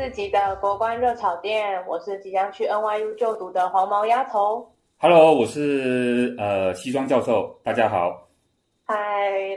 [0.00, 4.66] 四集的国关热炒店，我是即将去 NYU 就读的黄毛丫头。
[4.96, 8.26] Hello，我是呃西装教授，大家好。
[8.86, 8.96] 嗨，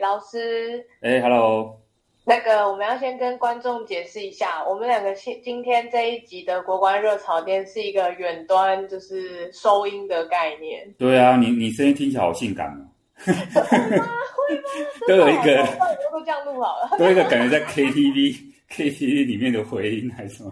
[0.02, 0.86] 老师。
[1.00, 1.80] 哎，Hello。
[2.26, 10.94] 那个我们要先跟观众解释一下，我们两个今今天这一集的国关热炒店是一个远端就是收音的概念。
[11.00, 12.84] 对啊，你你声音听起来好性感哦。
[13.24, 13.32] 会
[13.98, 14.06] 吗？
[14.36, 14.64] 会吗？
[15.08, 15.66] 都有一个，
[16.12, 16.98] 都这样录好了。
[17.00, 20.52] 都有一个感觉在 KTV KTV 里面的回音还是什么？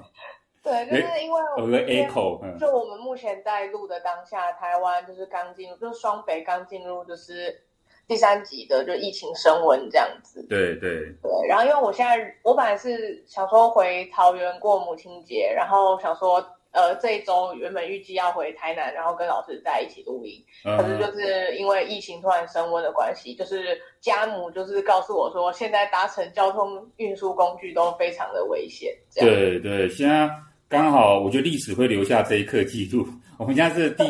[0.63, 2.59] 对，就是因为有个 echo。
[2.59, 7.59] 就我们目前在录的当下，台湾就是刚进入，就是双北刚进入，就是
[8.07, 10.45] 第三级的就疫情升温这样子。
[10.47, 11.47] 对对对。
[11.47, 16.45] 然后因为我现在我本来是想说回桃园过母亲节，然后想说。
[16.71, 28.94] 呃，这一周原本预计要回台南，然后跟老师在一起录音，嗯，可是就是因为疫情突然升温的关系，就是家母就是告诉我说，现在搭乘交通运输工具都非常的危险。
[29.16, 30.30] 对对，现在
[30.69, 33.05] 刚好我觉得历史会留下这一刻记录。
[33.38, 34.03] 我们现在是第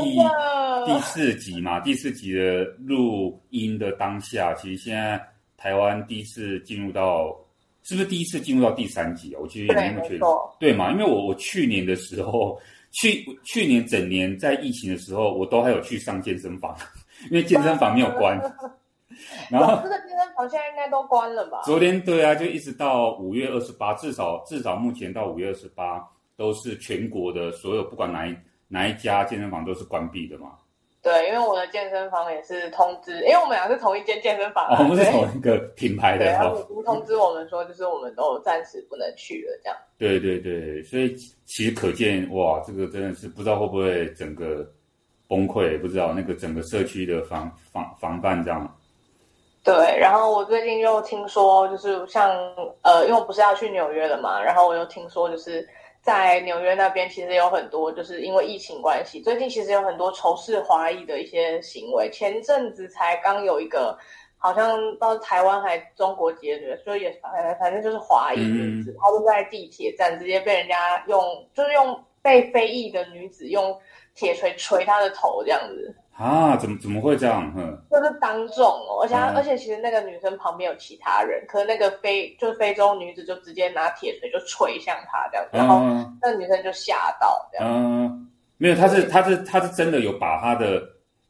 [0.86, 5.20] 第四集嘛，第四集的录音的当下，其实现在
[5.58, 7.36] 台湾第一次进入到。
[7.84, 9.40] 是不是第一次进入到第三级啊？
[9.42, 10.20] 我其实也没有确定，
[10.60, 10.92] 对嘛？
[10.92, 12.60] 因为我我去年的时候，
[12.92, 16.76] 去去年整年在疫情的时候，我都还有去上健身房，
[17.30, 18.40] 因为健身房没有关。
[19.52, 21.62] 然后这个健身房现在应该都关了吧？
[21.64, 26.04] 昨天对啊，就一直到五月二十八，至少至少目前到五月二十八
[26.36, 28.36] 都是全国的所有不管哪一
[28.68, 30.54] 哪一家健身房都是关闭的嘛。
[31.04, 39.78] 对，因为我的健身房也是通知，因为我们俩是同一间健身房，哦，我们是同一个品牌的，然后已经通知我们说，就是我们都暂时不能去了，这样。
[39.98, 44.64] 对对对，所以其实可见，哇，这个真的是不知道会不会整个
[45.28, 48.78] 崩溃，不知道那个整个社区的防防防范这样。
[49.64, 52.30] 对，然后我最近又听说，就是像
[52.84, 55.68] 呃，因为我不是要去纽约了嘛，然后我又听说就是。
[56.02, 62.10] 在纽约那边，其实有很多，就是因为疫情关系，最近其实有很多仇视华裔的一些行为。
[62.10, 63.96] 前阵子才刚有一个，
[64.38, 73.80] 好像到台湾还中国结的，所以也反反正就是华裔女子，她就在地铁站直接被人家用，就是用被非裔的女子用
[74.16, 75.96] 铁锤锤她的头这样子。
[76.14, 77.52] 啊，怎么怎么会这样？
[77.54, 85.80] 哼，就是当众哦，而且、嗯、而且其实那个女生旁边有其他人，可是那个非就是非洲女子就直接拿铁锤就锤向她这样子，然后
[86.22, 87.68] 那个女生就吓到这样。
[87.68, 90.84] 嗯，没有，她是她是她是真的有把她的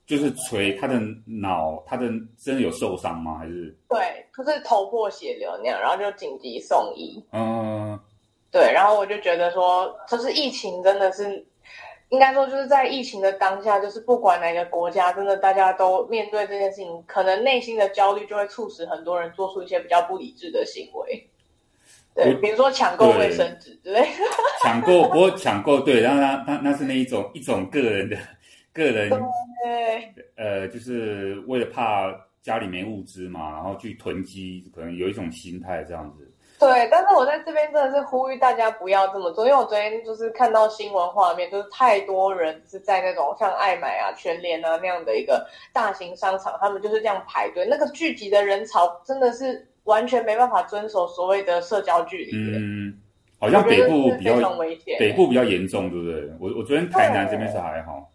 [0.05, 3.37] 就是锤她的脑，她的真的有受伤吗？
[3.39, 3.73] 还是？
[3.87, 7.23] 对，可是头破血流那样，然后就紧急送医。
[7.31, 7.97] 嗯，
[8.51, 11.45] 对，然后我就觉得说，就是疫情真的是。
[12.11, 21.27] 应该说，就是在疫情的当下，就是不管哪个国家，真的大家都面对这件事情，可能内心的焦虑就会促使很多人做出一些比较不理智的行为。
[22.13, 24.05] 对，比如说抢购卫生纸，对，
[24.61, 28.17] 抢购，不过抢购，对，然后那那那是那一种一种个人的
[28.73, 36.29] 个人，对，呃，就是为了怕家里没物资嘛，然后去囤积，可能有一种心态这样子。
[36.61, 52.31] 对，但是我在这边真的是呼吁大家不要这么做，因为我昨天就是看到新闻画面，就是太多人是在那种像爱买啊、全联啊那样的一个大型商场，他们就是这样排队，那个聚集的人潮真的是完全没办法遵守所谓的社交距离。
[52.35, 52.93] 嗯，
[53.39, 56.31] 好像北部比较危险，北部比较严重，对不对？
[56.39, 58.07] 我我昨天台南这边是还好。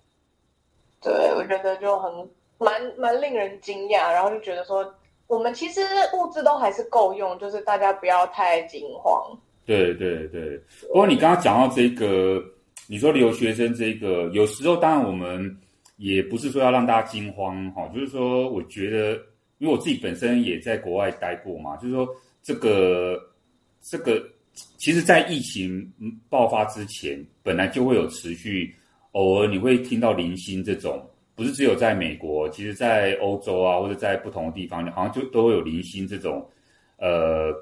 [1.02, 4.94] 对，我觉得就很蛮蛮令人惊讶，然后就觉得说。
[5.26, 5.80] 我们其实
[6.14, 9.22] 物资都还是够用，就是大家不要太惊慌。
[9.64, 10.60] 对对对。
[10.88, 12.42] 不过你刚刚讲到这个，
[12.86, 15.56] 你说留学生这个，有时候当然我们
[15.96, 19.14] 也不是说要让大家惊慌哈，就是说我觉得，
[19.58, 22.08] 因为我自己本身也在国外待过嘛，就是说
[22.42, 23.20] 这个
[23.82, 24.22] 这个，
[24.76, 25.92] 其实，在疫情
[26.28, 28.72] 爆发之前，本来就会有持续，
[29.12, 31.04] 偶尔你会听到零星这种。
[31.36, 36.48] 不是只有在美国，其实，在欧洲啊，或者在不同的地方，好像就都会有零星这种，
[36.96, 37.52] 呃，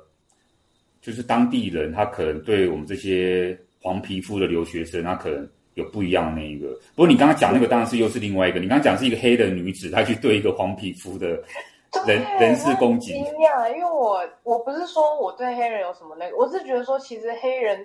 [1.00, 6.68] 就是当地人他可能对我们这些黄皮肤的留学生，他可能有不一样的那一个。
[6.94, 11.30] 不过你刚刚讲那个当然是又是另外一个，你刚刚讲是一个黑的女子，她去对一个黄皮肤的
[12.06, 13.12] 人人事攻击。
[13.12, 17.84] 惊讶，因为我我不是说我对黑人有什么那个，我是觉得说其实黑人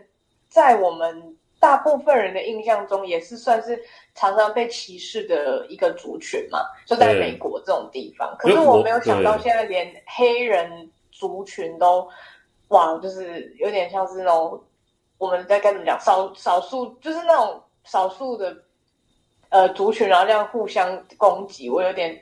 [0.50, 1.35] 在我们。
[1.59, 3.77] 大部分人的印象中，也是算是
[4.15, 8.33] 常常被歧视的一个族群嘛，就在美国这种地方。
[8.39, 12.07] 可是我没有想到，现在连黑人族群都，
[12.69, 14.63] 哇，就是有点像是那种
[15.17, 18.56] 我们在该怎么讲，少少数就是那种少数的
[19.50, 22.17] 呃族群，然后这样互相攻击，我有点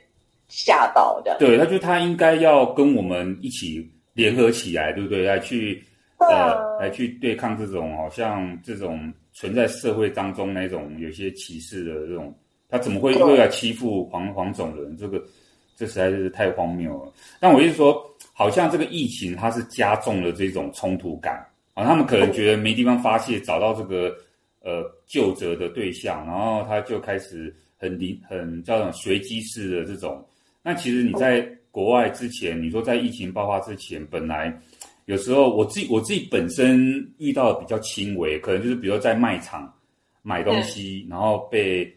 [0.48, 1.38] 吓到这样。
[1.38, 5.22] 对，他就他应该要跟我们一起联合起来，对不对？
[5.22, 5.84] 来去。
[6.20, 12.36] 呃来去对抗这种好像这种存在社会当中那种有些歧视的这种，
[12.68, 14.96] 他怎么会又要欺负黄黄种人？
[14.96, 15.22] 这个
[15.76, 17.12] 这实在是太荒谬了。
[17.38, 24.12] 但我意思说，好像这个疫情它是加重了这种冲突感啊，他们可能觉得没地方发泄，找到这个
[24.60, 30.26] 呃救责的对象，然后他就开始很离很叫什么随机式的这种。
[30.64, 34.52] 那其实你在国外之前，你说在疫情爆发之前，本来
[35.08, 39.72] 有时候我自己我自己本身遇到的比较轻微，可能就是比如说在卖场
[40.20, 41.90] 买东西，然后被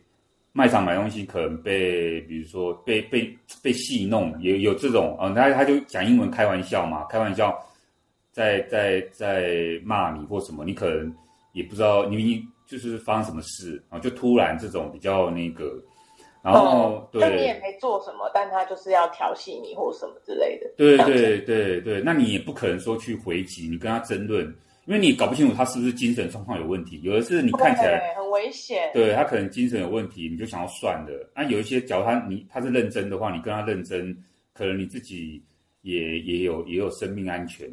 [0.53, 7.53] 卖场买东西可能被比如说被被被戏弄，也有这种啊，他他就讲英文开玩笑嘛，开玩笑
[8.31, 11.13] 在在在骂你或什么，你可能
[11.51, 15.83] 也不知道你就是发生什么事啊，就突然这种比较那个。
[16.43, 20.67] 然后，对，就你也没做什么，但他就是要调戏你或什么之类的。
[20.75, 24.43] 对对对对，那你也不可能说去回击，你跟他争论，
[24.85, 26.99] 因为你搞不清楚他是不是精神状况有问题。
[27.03, 31.31] 有的是你看起来很危险，对他可能精神有问题，你就想要算了。
[31.35, 34.17] 那有一些，假如他你他是认真的话，你跟他认真，
[34.53, 35.39] 可能你自己
[35.83, 37.69] 也也有也有生命安全。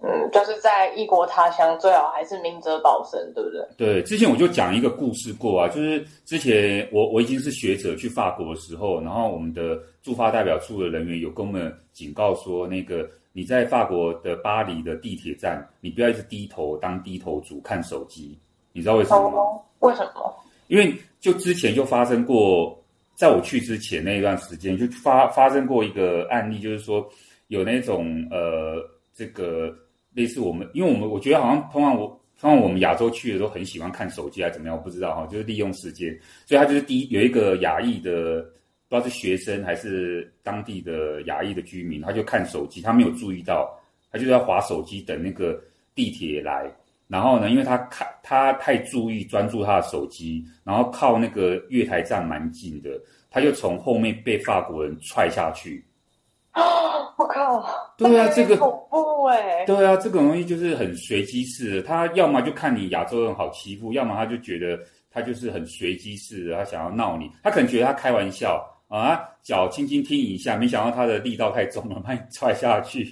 [0.00, 3.66] 嗯，就是在异国他乡，最好还是明哲保身，对不对？
[3.76, 18.38] 对，之前我就讲一个故事过啊，就是之前我我已经是学者去法国的时候，然后我们的驻法代表处的人员有跟我们警告说，那个你在法国的巴黎的地铁站，你不要一直低头当低头族看手机，
[18.72, 19.38] 你知道为什么吗？
[19.38, 20.32] 哦，为什么？
[20.68, 22.80] 因为就之前就发生过，
[23.16, 27.04] 在我去之前那一段时间就发发生过一个案例，就是说
[27.48, 28.80] 有那种呃
[29.12, 29.74] 这个。
[30.18, 32.08] 类似我们，因为我们我觉得好像通常我
[32.40, 34.76] 通常我们亚洲去的时候很喜欢看手机啊，怎么样？
[34.76, 36.12] 我不知道哈，就是利用时间。
[36.44, 38.40] 所以他就是第一有一个亚裔的，
[38.88, 43.72] 不知道是学生还是当地的亚裔的居民，他就看手机，他没有注意到，
[44.10, 45.56] 他就在划手机等那个
[45.94, 46.68] 地铁来。
[47.06, 52.90] 然后呢，因为他看他太注意专注他的手机，然后靠那个月台站蛮近的，
[53.30, 55.84] 他就从后面被法国人踹下去。
[56.58, 57.14] 啊！
[57.16, 57.94] 我靠！
[57.96, 59.64] 对啊，这个恐怖哎！
[59.64, 61.82] 对啊，这个东西就是很随机式的。
[61.82, 64.78] 他要么就看你亚洲人好欺负，要么他就觉得
[65.10, 67.30] 他就是很随机式的，他想要闹你。
[67.42, 73.04] 他可能觉得他开玩笑啊，脚轻轻踢一下，没想到他的力道太重了，把你踹下去。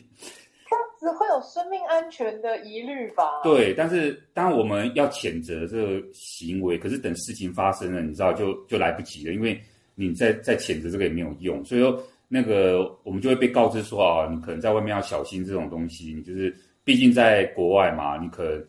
[0.68, 3.24] 这样子会有生命安全的疑虑吧？
[3.42, 9.60] 对，但是当然我们要谴责这个行为，可是等事情发生了，你知道就就来不及了，因为
[9.94, 12.00] 你在在谴责这个也没有用，所以说。
[12.28, 16.12] 那个我们就会被告知说啊，你可能在外面要小心这种东西。
[16.12, 18.66] 你就是毕竟在国外嘛，你可能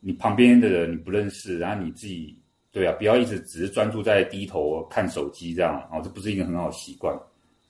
[0.00, 2.38] 你旁边的人你不认识，然后你自己
[2.70, 7.16] 对啊，不要一直只是专注在低头看手机这样，哦，这不是一个很好的习惯。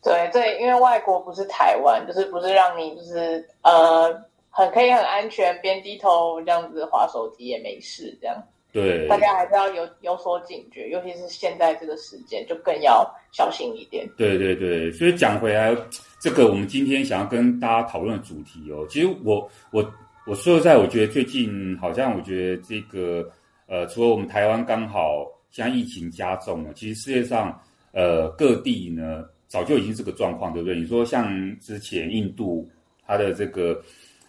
[0.03, 4.13] 对对，因为外国不是台湾，就是不是让你就是呃
[4.51, 8.37] 很可以很安全边低头这样子滑手机也没事这样。
[8.73, 14.09] 对，大家还是要有有所警觉，尤其是现在这个时间，就更要小心一点。
[14.17, 15.77] 对对对，所以讲回来，
[16.19, 19.93] 这个我们今天想要跟大家讨论的主题哦，其实我我
[20.27, 23.31] 我说实在，我觉得最近好像我觉得这个
[23.67, 27.61] 呃，除了我们台湾刚好现在疫情加重了，其实世界上
[27.93, 30.77] 呃各地呢早就已经是这个状况，对不对？
[30.77, 32.67] 你说像之前印度
[33.07, 33.79] 它的这个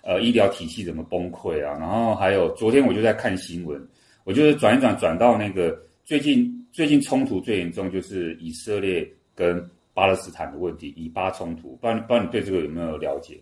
[0.01, 1.77] 呃医疗体系怎么崩溃啊？
[1.79, 3.81] 然后还有昨天我就在看新闻。
[4.23, 11.75] 我就是转一转，转到那个最近最近冲突最严重，就是以色列跟巴勒斯坦的问题，以巴冲突。
[11.75, 13.39] 不知道不知道你对这个有没有了解？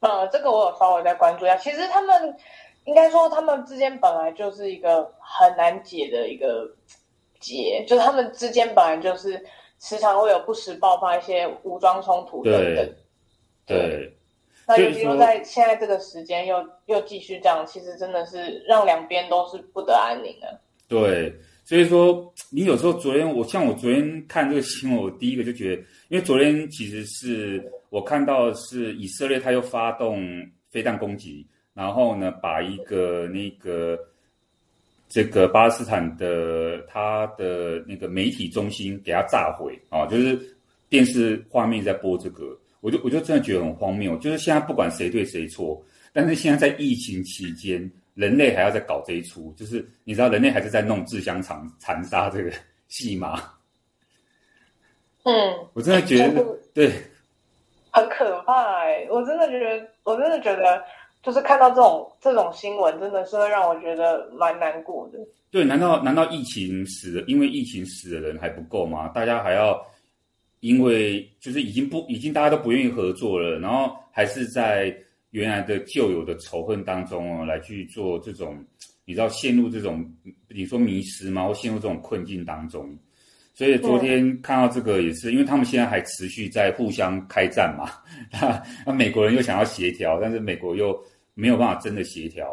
[0.00, 1.56] 呃，这个我有稍微在关注一下。
[1.56, 2.36] 其实他们
[2.84, 6.68] 应该说，他们之间本来就是一个很难解的一个
[7.38, 9.40] 结，就是他们之间本来就是
[9.78, 12.94] 时常会有不时爆发一些武装冲突等等。
[13.66, 13.78] 对。
[13.78, 14.16] 对
[14.66, 20.60] 那尤其说在现在这个时间又又继续这样，其实真的是让两边都是不得安宁的。
[20.88, 30.22] 对，所以说你有时候昨天我像我昨天看这个新闻，我第一个就觉得，因为昨天其实是我看到的是以色列他又发动
[30.70, 33.98] 飞弹攻击，然后呢把一个那个
[35.08, 40.38] 这个巴勒斯坦的他的那个媒体中心给他炸毁啊，就是
[40.88, 42.56] 电视画面在播这个。
[42.82, 45.80] 我就我就真的觉得很荒谬，就是现在不管谁对谁错，
[46.12, 52.50] 但是现在在疫情期间，人类还要在搞这一出，就是你知道人类还是在弄自相残残杀这个
[52.88, 53.40] 戏码。
[55.22, 55.32] 嗯，
[55.74, 56.92] 我真的觉得、这个、对，
[57.92, 59.08] 很可怕哎、欸！
[59.08, 60.82] 我真的觉得，我真的觉得，
[61.22, 65.20] 就是看到这种这种新闻，真的是会让我觉得蛮难过的。
[65.52, 67.24] 对，难道难道疫情死了？
[67.28, 69.06] 因为疫情死的人还不够吗？
[69.14, 69.80] 大家还要？
[70.62, 74.96] 因为就是已经不已经大家都不愿意合作了，然后还是在
[75.30, 78.64] 原来的旧有的仇恨当中哦，来去做这种，
[79.04, 80.08] 你知道陷入这种
[80.48, 81.44] 你说迷失吗？
[81.48, 82.96] 或陷入这种困境当中。
[83.52, 87.90] 所以昨天看到这个也是，因为他们现在还持续在互相开战嘛。
[88.86, 90.96] 那美国人又想要协调，但是美国又
[91.34, 92.46] 没有办法真的协调。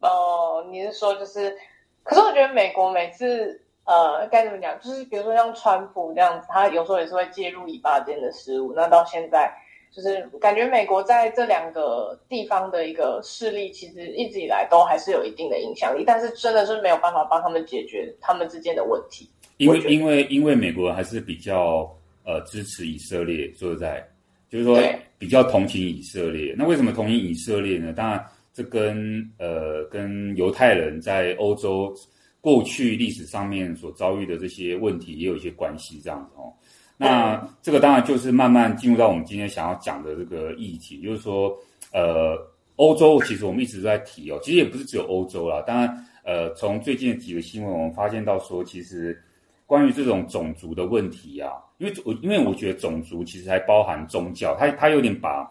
[0.00, 1.56] 哦，你是说就是？
[2.02, 8.72] 可是我觉得美国每次呃该怎么讲，就是比如说像川普这样子，他有时候也是会介入以巴间的事务。
[8.74, 9.50] 那到现在，
[9.90, 19.30] 就是感觉美国在这两个地方的一个势力，其实一直以来都还是有一定的影响力，但是真的是没有办法帮他们解决他们之间的问题。
[19.56, 21.90] 因为因为因为美国人还是比较
[22.24, 24.06] 呃支持以色列，说实在，
[24.50, 24.78] 就是说
[25.16, 26.54] 比较同情以色列。
[26.58, 27.92] 那为什么同情以色列呢？
[27.94, 31.94] 当然，这跟呃跟犹太人在欧洲
[32.40, 36.52] 过去历史上面所遭遇的这些问题也有一些关系，这样子哦。
[36.96, 41.56] 那这个当然就是慢慢进入到我们今天想要讲的这个议题，就是说
[41.92, 42.36] 呃
[42.76, 45.62] 欧洲其实我们一直都在提哦，其实也不是只有欧洲啦。
[45.66, 49.20] 当然呃从最近的几个新闻，我们发现到说其实。
[49.68, 55.44] 关于这种种族的问题啊，因为我因为我觉得种族其实还包含宗教，它它有点把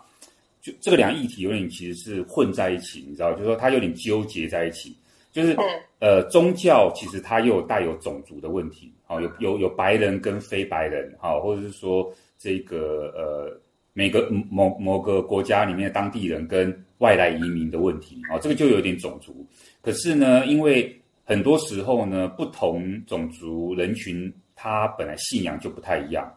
[0.62, 4.96] 就这个两个议题有点其实是混在一起，你知道，就是说它有点纠结在一起，
[5.36, 5.54] 就是
[6.00, 13.60] 呃宗教其实它又有带有种族的问题，好，有有有白人跟非白人，好，或者是说这个呃
[13.92, 19.46] 每个某某个国家里面的当地人跟外来移民的问题，啊，这个就有点种族，
[19.82, 26.34] 可是呢，因为很多时候呢，不同种族人群他本来信仰就不太一样，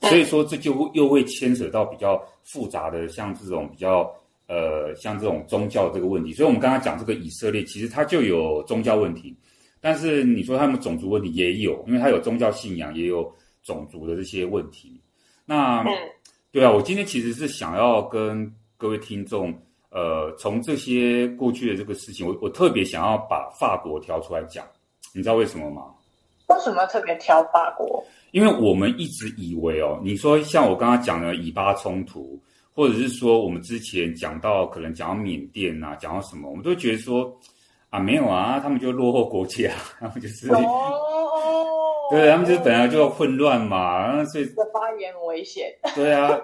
[0.00, 4.12] 所以说这就又会牵扯到比较复杂的，像这种比较
[4.50, 6.32] 呃，像这种宗教这个问题。
[6.32, 9.32] 所以我们刚刚讲这个以色列，其实它就有宗教问题，
[9.80, 15.00] 但是你说他们种族问题也有，因为它有宗教信仰，也有种族的这些问题。
[15.46, 15.84] 那
[16.50, 19.56] 对啊，我今天其实是想要跟各位听众。
[19.92, 24.64] 呃，从这些过去的这个事情，我我特别想要把法国挑出来讲，
[25.12, 25.86] 你知道为什么吗？
[26.46, 28.00] 为什么特别挑法国？
[28.30, 32.40] 因为我们一直以为哦，你说像我刚刚讲的以巴冲突，
[32.74, 37.38] 或者是说我们之前讲到可能讲到缅甸啊，讲到什么，我们都觉得说
[37.88, 40.92] 啊，没有啊，他们就落后国家， 他们就是哦，
[42.10, 45.66] 对，他们就是本来就要混乱嘛，所以这发言很危险。
[45.94, 46.38] 对啊，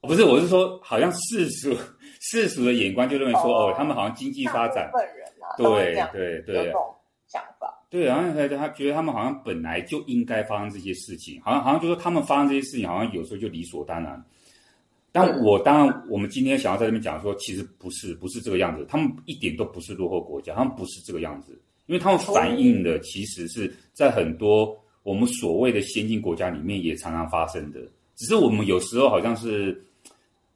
[0.00, 1.76] 不是，我是说，好像世俗。
[2.22, 6.70] 世俗的眼光就认为说，哦，哦，他们好像经济发展，本人啊，对对对，
[7.26, 14.22] 想法，对，然后他他觉得他们好像本来就应该发生这些事情，好像好像就说他们发生这些事情，好像有时候就理所当然。
[15.12, 21.52] 但我当然，我们今天想要在这边讲说，其实不是，不是这个样子，他们一点都不是落后国家，他们不是这个样子，
[21.86, 27.80] 因为他们反映的其实是在很多我们所谓的先进国家里面也常常发生的，
[28.16, 29.72] 只是我们有时候好像是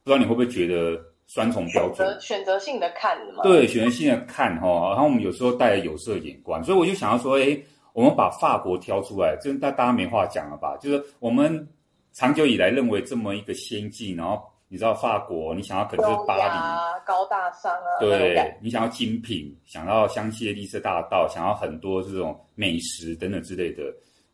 [0.03, 1.01] 不知道你会不会觉得。
[1.27, 3.43] 双重标准，选择性的看嘛？
[3.43, 7.59] 对，选择性的看哈，然后我们有时候带有色眼光，所以我就想要说，哎，
[7.95, 10.77] 我们把法国挑出来，这大大家没话讲了吧？
[10.77, 11.67] 就是我们
[12.15, 23.83] 长久以来认为这么一个先进，然后你知道法国，你想要可能是巴黎高大上啊，对，你想要精品，想要香榭丽舍大道，想要很多这种美食等等之类的，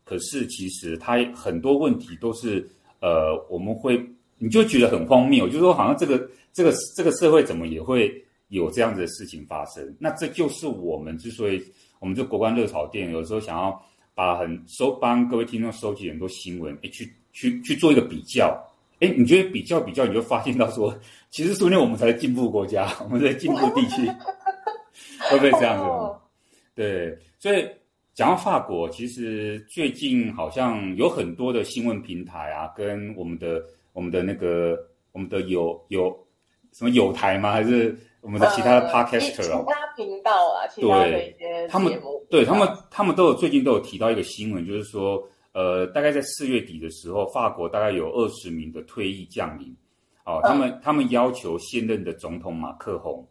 [0.04, 2.64] 可是其实它很多问题都是
[3.00, 4.00] 呃，我们会
[4.38, 6.30] 你就觉得很荒谬，就是说好像这个。
[6.52, 8.12] 这个这个社会怎么也会
[8.48, 9.96] 有这样子的事情发生？
[10.00, 11.62] 那这就是我们之所以
[12.00, 13.80] 我们这国关热炒店有时候想要
[14.16, 18.56] 把很收帮各位听众收集很多新闻，诶去去去做一个比较。
[19.00, 20.94] 诶你觉得比较比较，你就发现到说，
[21.30, 24.06] 其实说不定我们才是进步国家，我们在进步地区，
[25.30, 25.84] 会不会这样子？
[25.84, 26.20] 哦、
[26.74, 27.66] 对，所以
[28.14, 34.78] 讲到法国，其实最近好像有很多的新闻平台啊，跟我们的我们的那个
[35.12, 36.16] 我们的有有。
[36.72, 37.50] 什么有台吗？
[37.50, 39.58] 还是我们的其他的 podcaster 啊？
[39.58, 41.92] 其他频道啊，其他的一些他们
[42.30, 45.20] 对他们他们都有最近都有提到一个新闻，就是说，
[45.52, 49.74] 呃，大概在四月底的时候，法国大概有二十名的退役将领，
[50.24, 53.26] 哦，他们、嗯、他们要求现任的总统马克宏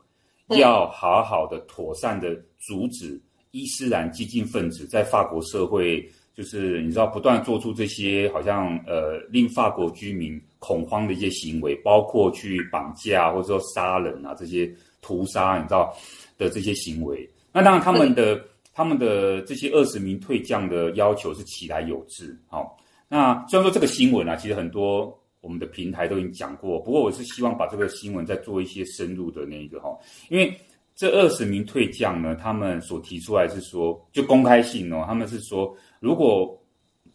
[0.50, 3.22] 要好好的妥善的阻止
[3.52, 6.10] 伊斯兰激进分子在法国社会。
[6.36, 15.94] 就是你知道，不断做出这些好像呃令法国居民恐慌的一些行为，包括去绑架或者说杀人啊这些屠杀，你知道
[16.38, 17.30] 的这些行为。
[17.52, 18.42] 那当然，他们的
[18.74, 22.38] 他们的这些二十名退将的要求是其来有自。
[22.48, 29.98] 好，那虽然说这个新闻啊，其实很多我们的平台都已经讲过，不过我是希望把这个新闻再做一些深入的那个哈，
[30.30, 30.54] 因为
[30.96, 35.76] 这二十名退将呢，他们所提出来是说，就公开性哦，他们是说。
[36.02, 36.58] 如果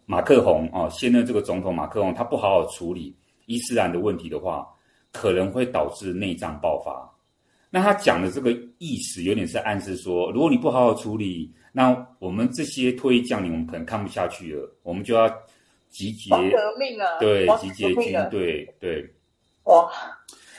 [0.06, 4.66] 马克宏啊，现任这个总统马克宏他不好好处理伊斯兰的问题的话，
[5.12, 7.13] 可能会导致内脏爆发。
[7.74, 15.28] 那他讲的这个意思有点是暗示说，如果你不好好处理，那我们这些退役将领，我们可能看不下去了，我们就要
[15.90, 19.04] 集结革命啊，对，集结军队，对。
[19.64, 19.90] 哇，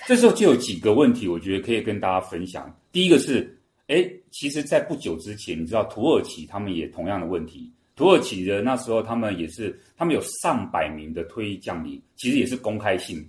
[0.06, 2.70] 这时候就有几个问题，我觉得可以跟大家分享。
[2.92, 3.58] 第一个是，
[3.88, 7.72] 哎，其实，在不久之前，你知道土耳其他们也同样的问题。
[7.96, 13.26] 土耳其的那时候，他们也是，他们有上百名的退役将领，其实也是公开性，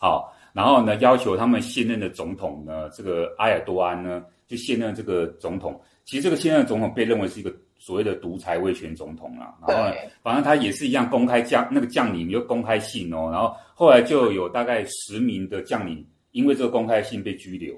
[0.00, 5.80] 好，然后呢，要求他们现任的总统呢，这个埃尔多安呢，就现任这个总统。
[6.04, 9.54] 其实这个现任的总统被认为是一个所谓的独裁威权总统啦。
[9.64, 17.74] 然后呢，反正他也是一样公开将那个将领就公开信哦，然后后来就有大概十名的将领因为这个公开信被拘留，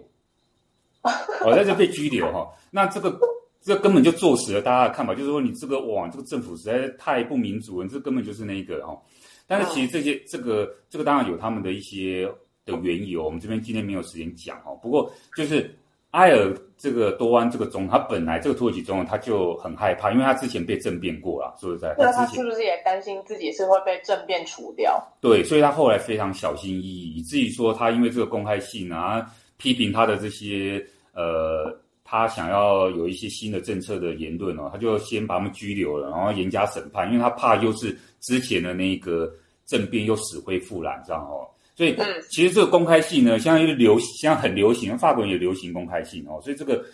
[1.45, 3.15] 哦，在这被拘留哈，那这个。
[3.63, 8.99] 这根本就坐实了大家的看法，就是说你这个哇，这个政府实在是太不民主了，你这根本就是那个哦。
[9.47, 12.27] 但是其实这些这个这个当然有他们的一些
[12.71, 14.79] 的缘由，我们这边今天没有时间讲哦。
[14.83, 15.75] 不过就是
[16.13, 25.03] 埃尔这个多安这个总统，他本来这个土耳其总统他就很害怕，因为他之前被政变过了，说实在，那他是不是也担心自己是会被政变除掉？
[25.21, 30.85] 对，所以他后来非常小心翼翼，以至于说他因为这个公开信啊，批评他的这些
[31.15, 31.77] 呃。
[32.03, 39.33] 他想要有一些新的政策的言论哦，他就先把他们拘留了，然后严加审判，因为他怕又是之前的那个
[39.65, 41.47] 政变又死灰复燃，这样哦。
[41.81, 41.97] 所以
[42.29, 46.39] 其实这个公开信呢，现在又流行，现在很流行，法国人也流行公开信哦。
[46.43, 46.85] 所以这个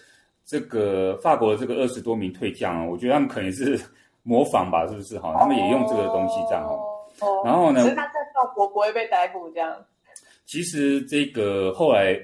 [0.44, 3.76] 这个法国的这个二十多名退将哦，我觉得他们可能是
[4.22, 5.34] 模仿吧，是不是哈？
[5.40, 6.78] 他们也用这个东西这样哦。
[7.44, 7.82] 然后呢？
[7.82, 9.76] 其实他在法国不会被逮捕这样。
[10.44, 12.16] 其实这个后来。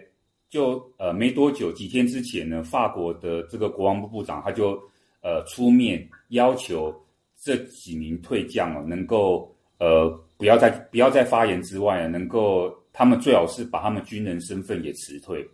[0.52, 4.78] 就呃没多久，几天之前呢，法国的这个国防部部长他就
[5.22, 6.94] 呃出面要求
[7.40, 15.48] 这几名退将啊，能够呃不要再不要再发言之外，能够他们最好是把他们军人身份也辞退。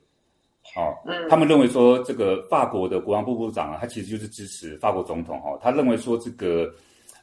[0.75, 0.95] 好、哦，
[1.29, 6.73] 他们认为说这个法国的国防部部长啊，他其实就是支持法国总统哈、哦，他认为说这个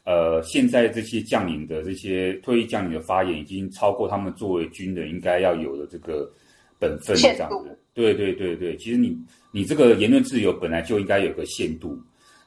[0.04, 6.30] 呃现在这些将领的这些退役将领的发言已经超过他们作为军人应该要有的这个。
[6.78, 9.18] 本分这样子，对对对对，其实你
[9.50, 11.98] 你这个言论自由本来就应该有个限度。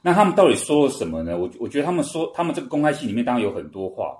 [0.02, 1.36] 那他们到底说了什么呢？
[1.36, 4.16] 我我觉得他们说他们这个公开信里面当然有很多话，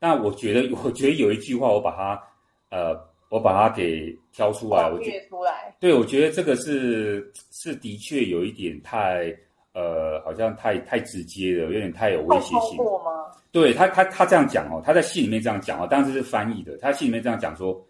[0.00, 2.22] 那我觉得我觉得有一句话我把它
[2.70, 9.32] 呃我把它给挑出来，我觉得出来，对，我觉得这个是是的确有一点太
[9.74, 12.76] 呃好像太太直接了，有点太有威胁性。
[12.78, 13.26] 过吗？
[13.52, 17.80] 对他他他这样讲哦，他在信里面这样讲哦，当然是翻译的，他信里面这样讲说。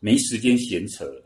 [0.00, 1.24] 没时间闲扯了，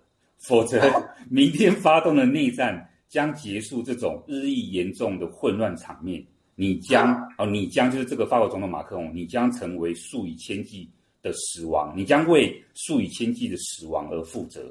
[0.49, 0.81] 否则
[1.29, 6.25] 明天发动的内战将结束这种日益严重的混乱场面。
[6.55, 10.91] 你将哦，你将就是这个法国总统马克龙，你将成为数以千计
[11.23, 14.63] 的死亡，你将为数以千计的死亡而负责。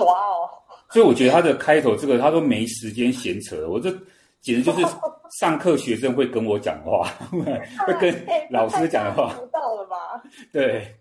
[0.00, 0.48] 哇哦！
[0.90, 3.90] 所以我觉得他的开头这个，他说没时间闲扯，我这
[4.40, 4.82] 简直就是
[5.38, 7.08] 上课学生会跟我讲话，
[7.86, 9.34] 会跟老师讲的话。
[9.34, 10.22] 知道了吧？
[10.52, 10.96] 对。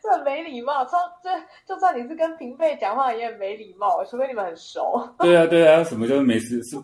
[0.00, 1.28] 这很没礼貌，说这
[1.66, 5.08] 就算你是跟平辈讲话也很没礼貌，除非你们很熟。
[5.18, 6.76] 对啊，对啊，什么就是没事是，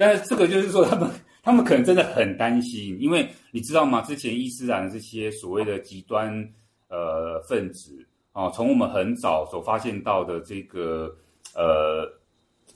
[0.00, 1.10] 但是这个就是说他们
[1.44, 4.00] 他们可能真的很担心，因为你知道吗？
[4.00, 6.32] 之前伊斯兰的这些所谓的极端
[6.88, 11.14] 呃分子啊，从我们很早所发现到的这个
[11.54, 12.10] 呃，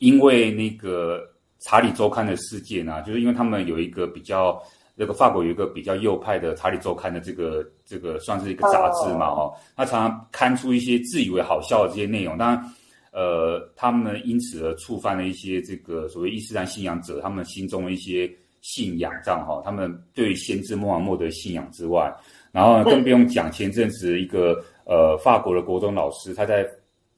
[0.00, 1.26] 因为那个
[1.60, 4.62] 查理周刊的事件啊，就是因为他们有一个比较。
[4.96, 12.74] 那个法国有一个比较右派的《查理周刊》的这个这个算是一个杂志嘛，哦，他常常刊出一些自以为好笑的这些内容，当然，
[13.14, 18.28] 呃，他们因此而触犯了一些这个所谓伊斯兰信仰者他们心中的一些
[18.60, 22.12] 信仰，这样哈，他们对先知穆罕默德信仰之外，
[22.50, 26.68] 然后更不用讲前阵子一个呃法国的国中老师，他在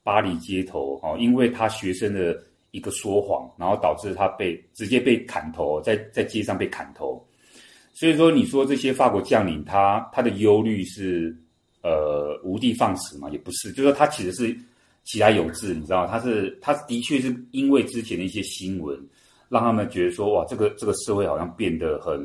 [0.03, 2.39] 巴黎街头哈，因为他学生的
[2.73, 7.27] 一个说谎，然后导致他被直接被砍头，在在街上被砍头。
[7.95, 11.35] 所以说，你说这些法国将领他，他他的忧虑是，
[11.83, 13.31] 呃，无的放矢嘛？
[13.31, 14.55] 也不是，就是说他其实是
[15.07, 18.99] 其来有志，你知道，他是他的确是因为之前的一些新闻，
[19.49, 22.19] 让他们觉得说，哇，这个这个社会好像变得很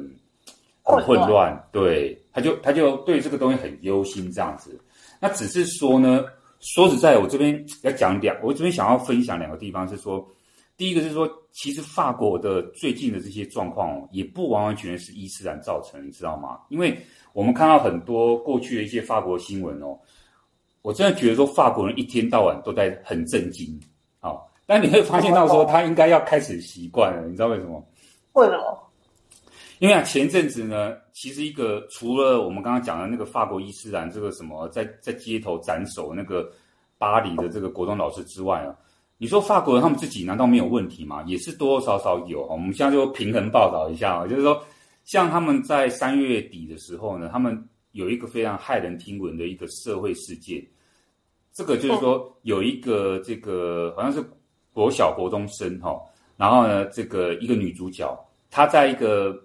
[0.83, 4.77] 很混乱，对，他就他就对这个东西很忧心这样子。
[5.19, 6.25] 那只是说呢，
[6.59, 10.27] 说实在，我这边要讲两，我这边想要分享两个地方是说。
[10.77, 16.57] 第一个是说，其实法国的最近的这些状况哦，也不完完全全是伊斯兰造成，你知道吗？
[16.69, 16.97] 因为
[17.33, 19.95] 我们看到很多过去的一些法国新闻哦，
[20.81, 23.79] 我真的觉得说法国人一天到晚都在很震惊，
[24.19, 27.85] 好，但你会发现到说他应该要开始习惯了，你知道为什么？
[28.33, 28.91] 为什么？
[29.79, 36.47] 因为啊，前阵子呢，其实一个除了我们刚刚讲的那个法国伊斯兰这个什么在在街头斩首那个
[36.97, 38.75] 巴黎的这个国中老师之外啊，
[39.17, 41.23] 你说法国人他们自己难道没有问题吗？
[41.25, 42.45] 也是多多少少有。
[42.45, 44.63] 我们现在就平衡报道一下啊，就是说，
[45.03, 50.61] 像他们在三月底的时候呢，他们有一个非常骇人听闻的一个社会事件，
[51.53, 54.23] 这个就是说有一个这个好像是
[54.73, 56.01] 国小国中生哈，
[56.37, 58.17] 然后呢，这个一个女主角
[58.49, 59.35] 她在一个。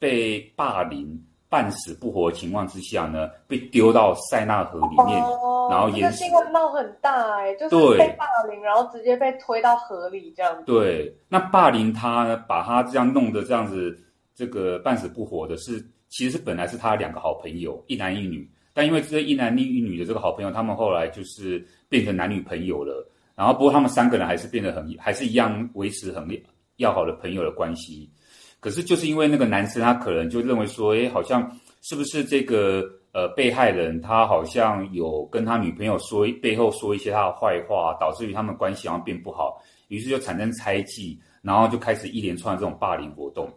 [0.00, 6.20] 被霸凌半死不活的情况之下呢，被丢到塞纳河里面，哦、然后淹死。
[6.20, 10.64] 这个新闻闹很大哎、欸，就是被霸凌，然后直接被推到河里这样子。
[10.64, 13.94] 对，那霸凌她呢，把她这样弄得这样子，
[14.34, 23.10] 这个半死不活的是，其实是本来是他两个好朋友，一男一女，但因为这一男一女的这个好朋友，他们后来就是变成男女朋友了。
[23.34, 26.28] 然后不过他们三个人还是变得很，还是一样维持很
[26.76, 28.10] 要好的朋友的关系。
[28.58, 43.50] 可是就是因为那个男生，他可能就认为说，诶，好像是不是这个呃被害人，他好像有跟他女朋友说背后说一些他的坏话，导致于他们关系好像变不好，于是就产生猜忌，然后就开始一连串这种霸凌活动。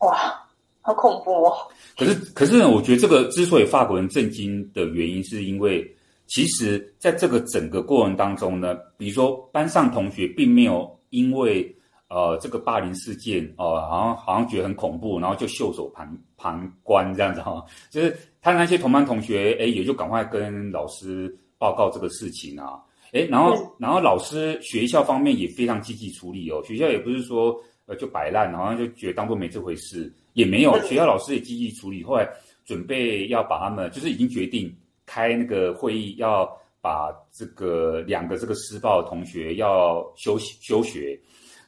[0.00, 0.47] 哇，
[0.88, 1.54] 好恐怖哦！
[1.98, 5.86] 可是，可是呢，我觉得这个之所以法国人震惊的原因，是因为
[6.26, 11.74] 其实在这个整个过程当中呢，比如说班上同学并没有因为。
[12.10, 17.64] 呃，这个霸凌事件，哦、呃，好像好像觉得很恐怖，然后就袖手旁旁观这样子哈、哦。
[17.90, 22.80] 就是他那些同班同学，哎，也就赶快跟老师报告这个事情啊。
[23.12, 26.62] 哎，然后然后老师学校方面也非常积极处理哦。
[26.64, 27.54] 学校也不是说
[27.88, 30.80] 呃就摆烂，好像就觉得当做没这回事，也没有。
[30.82, 32.28] 学校老师也积极处理，后来
[32.64, 34.72] 准备要把他们，就是已经决定
[35.06, 36.46] 开那个会议，要
[36.80, 41.18] 把这个两个这个施暴的同学要休休学。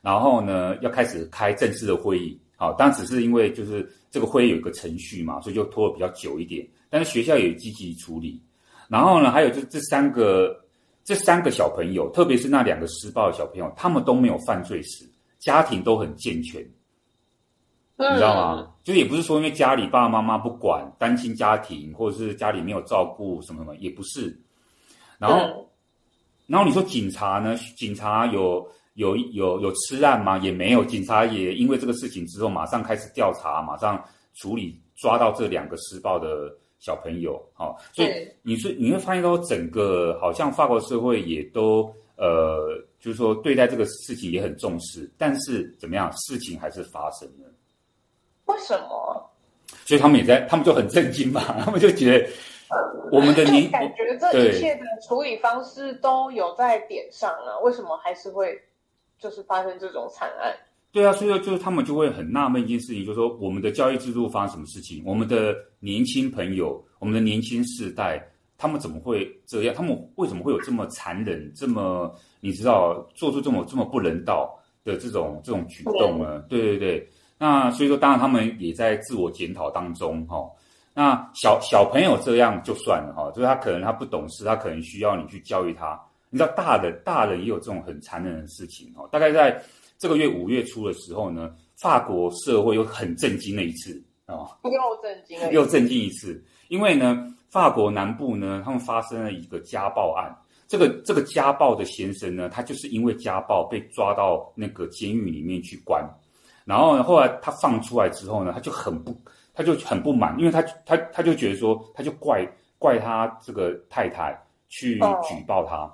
[0.02, 6.66] 然后呢，要开始开正式的会议，好，当然只是因为就是这个会议有一个程序嘛，所以就拖得比较久一点。
[6.88, 8.40] 但是学校也积极处理。
[8.88, 10.59] 然后呢，还有就这三个
[11.04, 15.04] 这三个小朋友，特别是那两个施暴的小朋友，他们都没有犯罪史，
[15.40, 16.62] 家庭都很健全，
[17.96, 18.72] 你知道吗？
[18.85, 24.40] 就也不是说因为家里爸爸妈妈不管，单亲家庭，或者是家里没有照顾什么什么，也不是。
[25.18, 25.68] 然后，
[26.46, 27.57] 然后你说警察呢？
[27.76, 28.64] 警察有。
[28.94, 30.37] 有有有吃案吗？
[30.38, 37.40] 也没有，警察也因为这个事情之后，马上开始调查，马上处理，抓到这两个施暴的小朋友。
[37.55, 38.09] 好、哦，所以
[38.42, 47.52] 你是你会发现到整个好像法国社会也都呃，就是说对待这个事情也很重视，但是怎么样，事情还是发生了。
[48.44, 49.30] 为什么？
[49.84, 52.28] 所以他们也在，他们就很震惊嘛，他们就觉得
[53.10, 58.60] 我们的你感觉这一切的处理方式都有在点上啊，为什么还是会？
[59.22, 60.56] 就是发生这种惨案，
[60.92, 65.02] 对啊，所以说就是他们就会很纳闷一件事情，就是说我们的教育制度发生什么事情？
[65.04, 68.26] 我们的年轻朋友，我们的年轻世代，
[68.61, 69.75] 他们怎么会这样？
[69.75, 76.40] 他们为什么会有这么残忍、这么你知道做出这么这么不人道的这种这种举动呢？
[76.46, 80.51] 对对对，那所以说当然他们也在自我检讨当中哈、哦。
[80.92, 85.99] 那小小朋友这样就算了哈、哦，就是他可能他不懂事，他可能需要你去教育他。
[86.29, 89.09] 你知道大人大人也有这种很残忍的事情哦。
[89.11, 89.59] 大概在
[89.99, 96.44] 这个月五月初的时候呢，法国社会又很震惊了一次哦，又震惊，又震惊一次。
[96.68, 100.34] 因为呢，法国南部呢，他们发生了一个家暴案。
[100.68, 106.08] 这个这个家暴的先生呢，他就是因为家暴被抓到那个监狱里面去关。
[106.64, 109.14] 然后呢，后来他放出来之后呢，他就很不
[109.52, 112.46] 他就很不满，因为他他他就觉得说，他就怪
[112.78, 115.76] 怪他这个太太去举报他。
[115.76, 115.92] 哦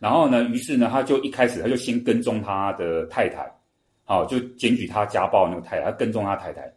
[0.00, 3.50] 然后呢，于是呢，他就一开始他就先跟踪他的太太，
[4.04, 6.70] 好，就检举他家暴那个太太，他跟踪他太太。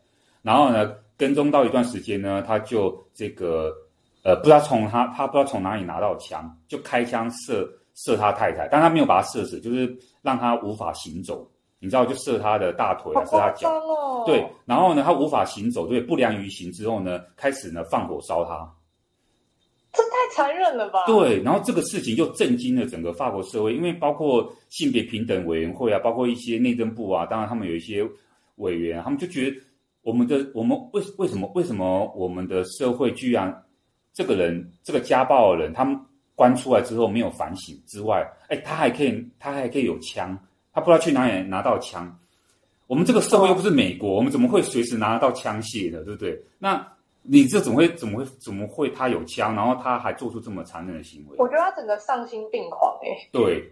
[0.44, 3.74] 然后呢，跟踪到一段时间呢，他就这个
[4.28, 11.50] 呃，不知道从他他不知道从哪里拿到枪，就开枪射射他太太，但他没有把他射死，就是让他无法行走。
[11.80, 13.70] 你知道，就射他的大腿啊，射他脚。
[13.70, 14.24] 哦。
[14.26, 18.70] 对，然后呢，他无法行走，对，不良于行之后呢，开始呢放火烧他。
[19.94, 21.06] 这太残忍了吧？
[21.06, 28.06] 对，然后这个事情就震惊了整个法国社会，因为包括性别平等委员会啊，包括一些内政部啊，当然他们有一些
[28.58, 29.56] 委员，他们就觉得
[30.02, 33.64] 我们的我们为为什么为什么我们的社会居然
[34.18, 35.96] 这个人这个家暴的人，他们
[36.34, 40.36] 关出来之后没有反省之外，哎，他还可以他还可以有枪，
[40.74, 42.20] 他不知道去哪里拿到枪。
[42.88, 46.42] 我们这个社会又不是美国，我们怎么会随时拿得到枪械的，对不对？
[46.58, 46.84] 那。
[47.30, 51.36] 你这怎么会怎么会怎么会他有枪，然后他还做出这么残忍的行为？
[51.38, 53.28] 我觉得他整个丧心病狂哎。
[53.34, 53.70] 对，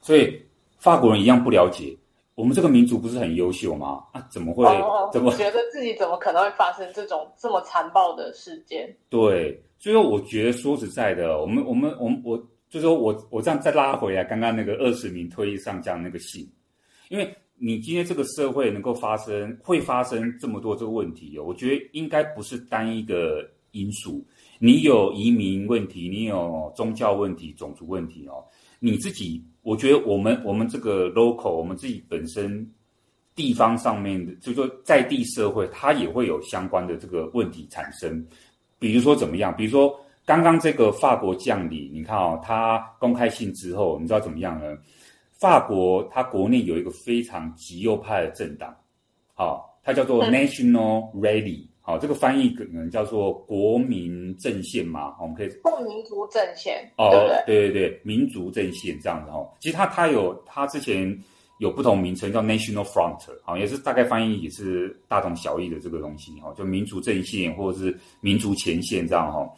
[0.00, 0.44] 所以
[0.76, 1.96] 法国人一样不了解。
[2.40, 4.02] 我们这个民族不是很优秀吗？
[4.12, 4.64] 啊，怎么会？
[4.64, 8.96] 哦、怎么觉得自己怎么可能会发生这种这么残暴的事件？
[9.10, 12.38] 对，所以说我觉得说实在的，我们我们我们我，
[12.70, 16.50] 就是说我我这样再拉回来，刚刚那个二十名退役上将那个信，
[17.10, 24.26] 因为你今天这个社会能够发生会发生这么多这个问题哦，我觉得应该不是单一个因素，
[24.58, 28.42] 你有移民问题，你有宗教问题、种族问题哦，
[28.80, 29.40] 你自己。
[29.62, 32.68] 我觉得我们我们这个 local，我们自己本身
[33.36, 38.26] 地方上面的，就是说在地社会，它也会有相关的这个问题产生。
[38.78, 39.54] 比如说怎么样？
[39.54, 44.76] 比如说刚刚这个法国将领，你看哦，他公开信之后，你知道怎么样呢？
[45.38, 48.76] 法国它国内有一个非常极右派的政党，
[49.34, 51.66] 好，它叫做 National Rally。
[51.90, 55.48] 好，这个翻译可能叫做国民阵线嘛，我们可以。
[55.60, 56.88] 共民族阵线。
[56.96, 57.10] 哦，
[57.44, 59.50] 对对对，民族阵线这样子哦。
[59.58, 61.18] 其实它它有它之前
[61.58, 69.50] 有不同名称叫 National Front，好，也是大概翻译也是大同小异的这个东西哈，就民族阵线或者是民族前线这样哈。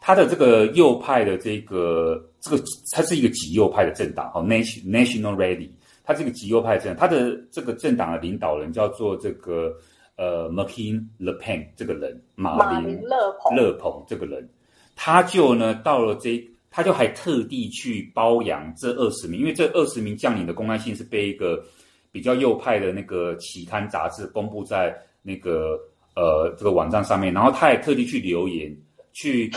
[0.00, 2.60] 它的这个右派的这个这个
[2.96, 5.70] 它是一个极右派的政党哦，National National Rally，
[6.02, 9.72] 它是一个极右派的政党，它的这个政党的领导人叫做这个。
[10.20, 14.46] 呃，Marine Le Pen 这个人，马林勒庞勒庞这个人，
[14.94, 21.64] 他就呢到了这，他就还特地去包养这二十名，因为这二十名将领的公开信是被一个
[22.12, 25.80] 比较右派的那个期刊杂志公布在那个
[26.14, 28.76] 呃这个网站上面，然后他也特地去留言，
[29.14, 29.50] 去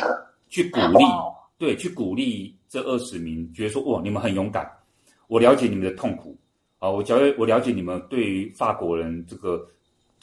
[0.48, 1.04] 去鼓励，
[1.58, 4.66] 对，去鼓励这二十名，觉得说哇，你们很勇敢，
[5.28, 6.38] 我了解你们的痛苦
[6.80, 9.68] 啊，我了我了解你们对于法国人这个。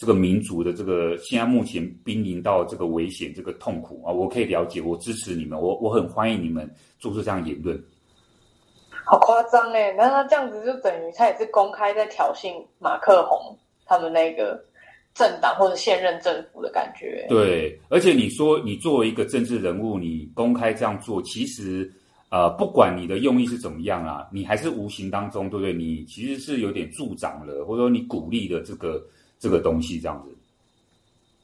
[0.00, 6.66] 这个民族的这个现在目前濒临到这个危险、这个痛苦啊，我可以了解，我支持你们，我我很欢迎你们
[6.98, 7.78] 做出这样言论。
[9.04, 9.92] 好夸张哎！
[9.98, 14.58] 那他这样子就等于他也是公开在挑衅马克宏他们那个
[15.12, 17.26] 政党或者现任政府的感觉。
[17.28, 21.92] 对，而且你说你作为一个政治人物，你公开这样做，其实
[22.30, 25.74] 呃，不管你的用意是怎么样啊，你还是无形当中，对不对？
[25.74, 28.98] 你其实是有点助长了，或者说你鼓励的这个。
[29.40, 30.36] 这个东西这样子，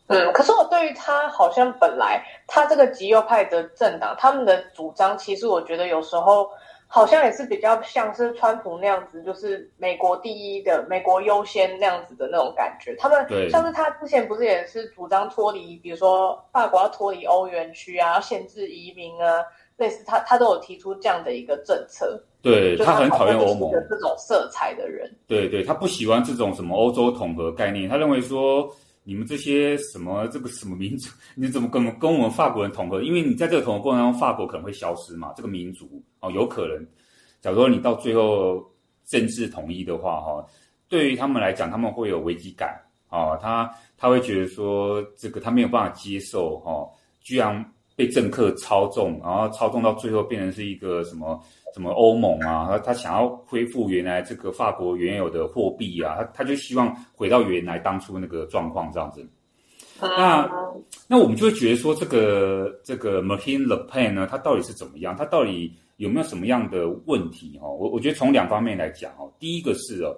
[0.09, 6.49] 嗯，可是我对于他好像本来他这个极右派的政党，他们的主张其实我觉得有时候
[6.87, 12.95] 好像也是比较像是川普那样子，就是美国第一的、美国优先那样子的那种感觉。
[12.97, 19.43] 他们像是他之前不是也是主张脱离，比如说法国要脱离欧元区啊，要限制移民啊，
[19.79, 22.23] 类似他他都有提出这样的一个政策。
[22.47, 27.89] 对，他很讨厌欧盟这种色彩的人，对对，他不喜欢这种什么欧洲统合概念。
[27.89, 33.03] 他认为说，你们这些什么这个什么民族， 你怎么跟跟我们法国人统合？
[33.03, 36.87] 因为你在这个统合过程当中，法国可能会消失嘛，这个民族哦，有可能。
[37.41, 38.65] 假如说你到最后
[39.05, 40.47] 政治统一的话，哈，
[40.89, 46.89] 对于他们来讲，他们会有危机感啊，他他会觉得说，这个他没有办法接受哈，
[47.21, 51.43] 居然被政客操纵，然后操纵到最后变成是一个什么？
[51.77, 59.29] 什么欧盟啊，他他想要恢复原来这个法国原有的货币啊，他他就希望回到原来当初那个状况这样子。
[60.01, 60.51] 那
[61.07, 65.15] 那我们就会觉得说，这个这个 Marine Le Pen 呢，他到底是怎么样？
[65.15, 67.59] 他到底有没有什么样的问题？
[67.59, 70.17] 哈，我我觉得从两方面来讲哦，第一个是哦，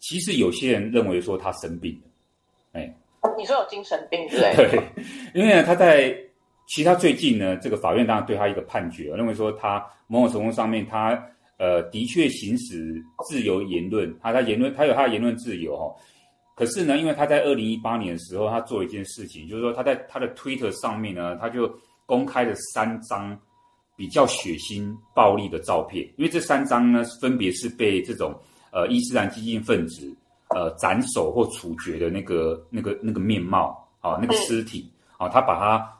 [0.00, 2.94] 其实有些人认为说他生病了，哎，
[3.38, 4.54] 你说有精神病对？
[4.54, 4.82] 对，
[5.32, 6.14] 因为呢他在。
[6.68, 11.18] 其实他最近呢，这个法院当然对他一个判决，认为说他某种程度上面他
[11.56, 15.90] 呃的确行使自由言论，他他言论他有他的言论自由哈。
[16.54, 23.34] 可是呢，因为他在二零一八年的时候，他做一件事情，就是说他在他的 Twitter 上面呢，他就公开了三张
[23.96, 28.38] 比较血腥暴力的照片，因为这三张呢分别是被这种
[28.72, 30.14] 呃伊斯兰激进分子
[30.54, 35.94] 呃斩首或处决的那个那个那个面貌啊，那个尸体啊，他把它。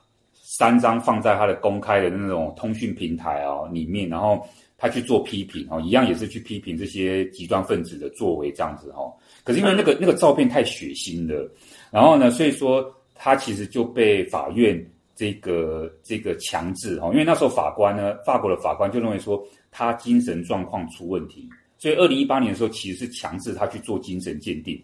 [0.51, 4.43] 三张放在他的公开的那种通讯平台啊里面，然后
[4.79, 9.13] 他去做批评哦，一样也是去批评这些极端分子的作为这样子哈。
[9.45, 11.47] 可是因为那个那个照片太血腥了，
[11.91, 14.83] 然后呢，所以说他其实就被法院
[15.15, 24.83] 这个这个强制哈，因为那时候法官呢，法国的法官就认为说他精神状况出问题，所以二零一八年的时候其实是强制他去做精神鉴定。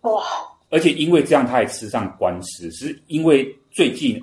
[0.00, 0.24] 哇！
[0.70, 4.20] 而且因为这样，他还吃上官司，是因为最近。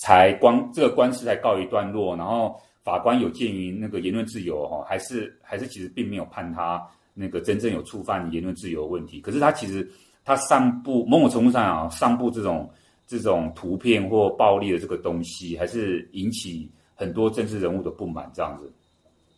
[0.00, 6.82] 才光这个官司才告一段落，然后法官有鉴于那个言论自由哈，还是还是其实并没有判他
[7.12, 9.20] 那个真正有触犯言论自由的问题。
[9.20, 9.86] 可是他其实
[10.24, 12.66] 他散布某种程度上啊，散布这种
[13.06, 18.72] 这种图片或暴力的这个东西，还是引起很多政治人物的不满这样子。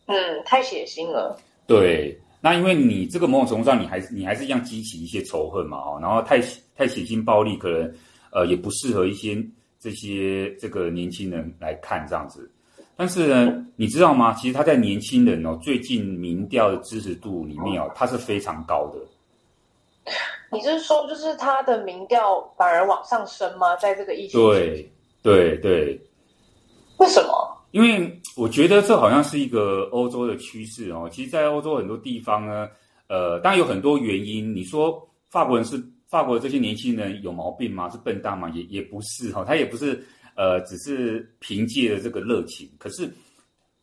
[0.06, 1.36] 嗯，太血腥了。
[1.66, 6.40] 对，那因为你这个某种程度上，你还是你还是一样激起一些仇恨嘛，哦，然后太
[6.76, 7.92] 太血腥暴力，可能
[8.30, 9.36] 呃也不适合一些
[9.82, 12.48] 这些这个年轻人来看这样子。
[12.94, 14.32] 但是呢，你知道吗？
[14.34, 18.98] 其实他在年轻人哦，最近民调的支持度里面哦，他是非常高的。
[20.52, 23.74] 你是说，就是他的民调反而往上升吗？
[23.76, 24.40] 在这个疫情？
[24.40, 24.92] 对
[25.22, 26.00] 对对。
[26.98, 27.58] 为什么？
[27.72, 31.08] 因为我觉得这好像是一个欧洲的趋势哦。
[31.10, 32.68] 其实，在欧洲很多地方呢，
[33.08, 34.54] 呃，当然有很多原因。
[34.54, 37.88] 你说法国人是法国的这些年轻人有毛病吗？
[37.88, 38.50] 是笨蛋吗？
[38.50, 40.04] 也也不是哈、他也不是
[40.36, 42.70] 呃，只是凭借着这个热情。
[42.78, 43.10] 可是，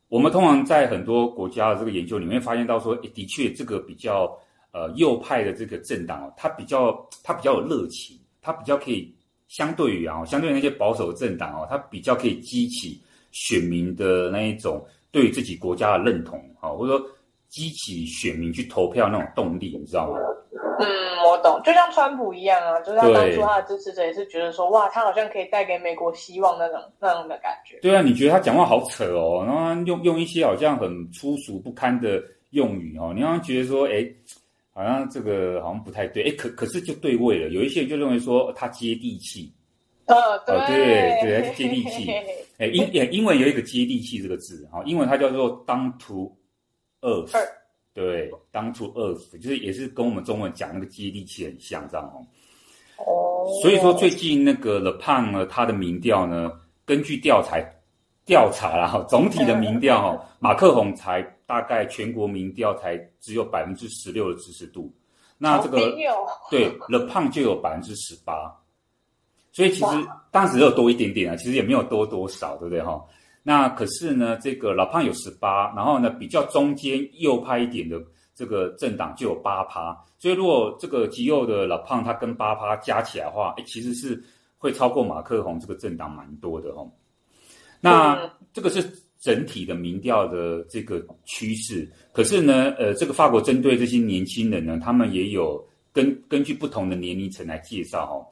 [0.09, 4.31] 我们通常在很多国家的这个研究里面发现到说，的确这个比较。
[4.71, 9.11] 呃，右派的这个政党哦，它比较它比较有热情，它比较可以
[9.47, 17.07] 相对于啊，相对于那些保守政党哦，它比较可以激起选民的那一种对自己国家的认同啊，或者说
[17.47, 20.19] 激起选民去投票那种动力，你知道吗？
[20.79, 20.85] 嗯，
[21.25, 27.77] 我懂，就像川普一样啊，就像当初他的支持者也是觉得说，哇，他好像可以带给美国希望那种那样的感觉。
[27.81, 34.05] 对啊，你觉得他讲话好扯哦，然后用用一些好像很粗俗不堪的用语哦，你好像觉得说，哎。
[34.71, 37.49] 好像这个好像不太对，哎，可可是就对位了。
[37.49, 39.51] 有一些人就认为说他接地气，
[40.05, 42.09] 呃、哦，对对对，他是接地气。
[42.57, 46.33] 哎，英英文有一个接地气这个字，哈，英文它叫做 down to
[47.01, 47.35] earth，
[48.01, 52.25] 对当初饿死就是也是跟我们中文讲那个接地气很像，这样哦。
[52.97, 56.51] 哦，所以说最近那个 The Pan 呢，他的民调呢，
[56.85, 57.57] 根据调查
[58.25, 61.35] 调查啦，哈， 总体的民调哈，马克宏才。
[61.49, 64.93] 大概全国民调才只有百分之十六的支持度，
[65.35, 65.79] 那这个
[66.51, 68.55] 对 The Pan 就有百分之十八，
[69.51, 73.03] 所以其实当时有多一点点啊，其实也没有多多少，对不对哈？
[73.43, 78.01] 那可是呢，这个老胖有十八，然后呢比较中间右派一点的
[78.35, 84.23] 这个政党就有八趴，所以如果这个极右的 Le Pen 它跟八趴加起来的话，哎，其实是
[84.57, 86.91] 会超过马克宏这个政党蛮多的哦。
[87.81, 88.83] 那这个是。
[89.21, 98.23] 整体的民调的这个趋势，可是呢，呃，这个法国针对这些年轻人呢，他们也有根根据不同的年龄层来介绍哦。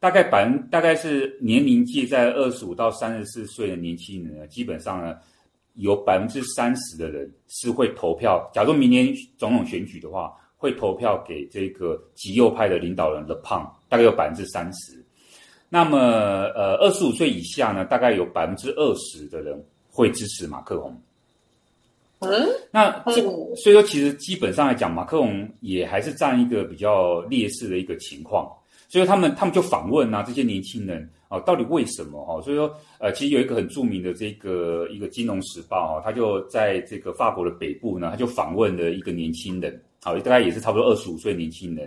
[0.00, 5.16] 大概百分大概是年龄介在二十五到三十四岁的年轻人呢，基本上呢，
[5.74, 8.50] 有百分之三十的人是会投票。
[8.52, 15.04] 假如明年总统选举的话，会投票给这个极右派的领导人 Le Pen，大概有百分之三十。
[15.68, 15.98] 那么，
[16.56, 19.64] 呃，二十五岁以下呢，大概有百分之二十的人。
[19.92, 21.02] 会支持马克龙，
[22.20, 22.30] 嗯，
[22.70, 23.20] 那这
[23.56, 28.48] 所以说，其实基本上来讲，马克龙也还是占一个比较劣势的一个情况。
[28.90, 32.42] 所以他们他们就访问啊，这些年轻人啊，到底为什么哈？
[32.42, 41.84] 所以说，呃，其实有一个很著名的这个一个《金融时报》啊，他就在这个法国的北部呢，他就访问了一个年轻人，好，大概也是差不多二十五岁年轻人，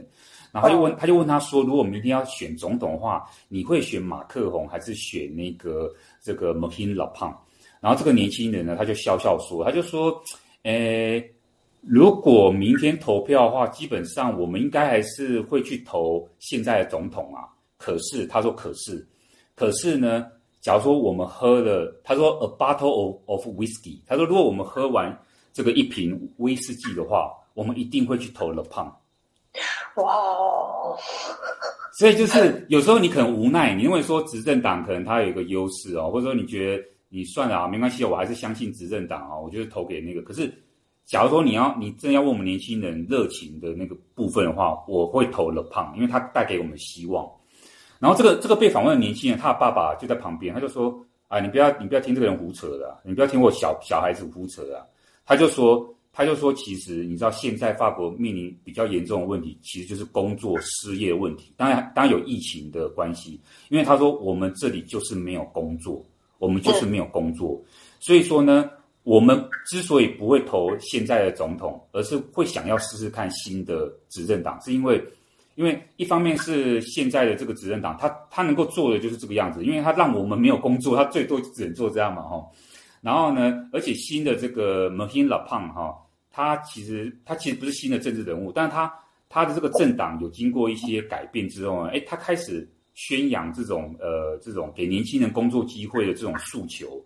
[0.53, 7.35] 然后他就问他就问他说，如果明天要选总统的话，你会选马克宏还是选那个这个 Marine Le Pen？
[7.81, 10.23] 然后这个年轻人呢，他就笑笑说，他就说，
[10.61, 11.19] 诶，
[11.85, 17.43] 如果明天投票的话，基本上我们应该还是会去投现在的总统啊。
[17.77, 19.05] 可是他说，可是，
[19.55, 20.25] 可是呢，
[20.61, 25.17] 假如说我们喝了，他说 a bottle of of whiskey，他说如果我们喝完
[25.51, 28.85] 这个一瓶威士忌的话，我们一定会去投了胖。
[29.97, 30.97] 哇哦！
[31.99, 36.83] 所以就是有时候你可能无奈，你认为说执政党可能他有一个优势哦，或者说你觉得。
[37.15, 40.19] 你算了啊，没关系，我还是相信执政党啊，我就是投给那个。
[40.23, 40.51] 可是，
[41.05, 47.29] 假如说你要，你真要问我们年轻人热情的那个部分的话，我会投 Le Pen，因为他带给我们希望。
[47.99, 54.85] 然后这个这个被访问的年轻人，他的爸爸就在旁边，他就说：“啊，你不要你不要听这个人胡扯的啊，你不要听我小小孩子胡扯的啊。”
[55.25, 61.53] 他就说他就说，其实你知道现在法国面临比较严重的问题，其实就是工作失业的问题。
[61.57, 63.39] 当然当然有疫情的关系，
[63.69, 66.03] 因为他说我们这里就是没有工作。
[66.39, 67.63] 我们就是没有工作，
[68.01, 68.69] 所以说呢，
[69.03, 75.03] 我们之所以不会投现在的总统，而是会想要试试看新的执政党，是因为，
[75.55, 82.45] 因为一方面是现在的这个执政党，他他能够做的就是这个样子，因为他让我们没有工作，他最多只能做这样嘛，哈。
[83.01, 85.95] 然后呢，而且新的这个 Marine Le Pen 哈，
[86.31, 88.93] 他其实他其实不是新的政治人物，但是他
[89.27, 92.69] 他的这个政党有经过一些改变之后呢，哎，他开始。
[92.95, 97.03] 宣扬这种呃这种给年轻人工作机会的这种诉求，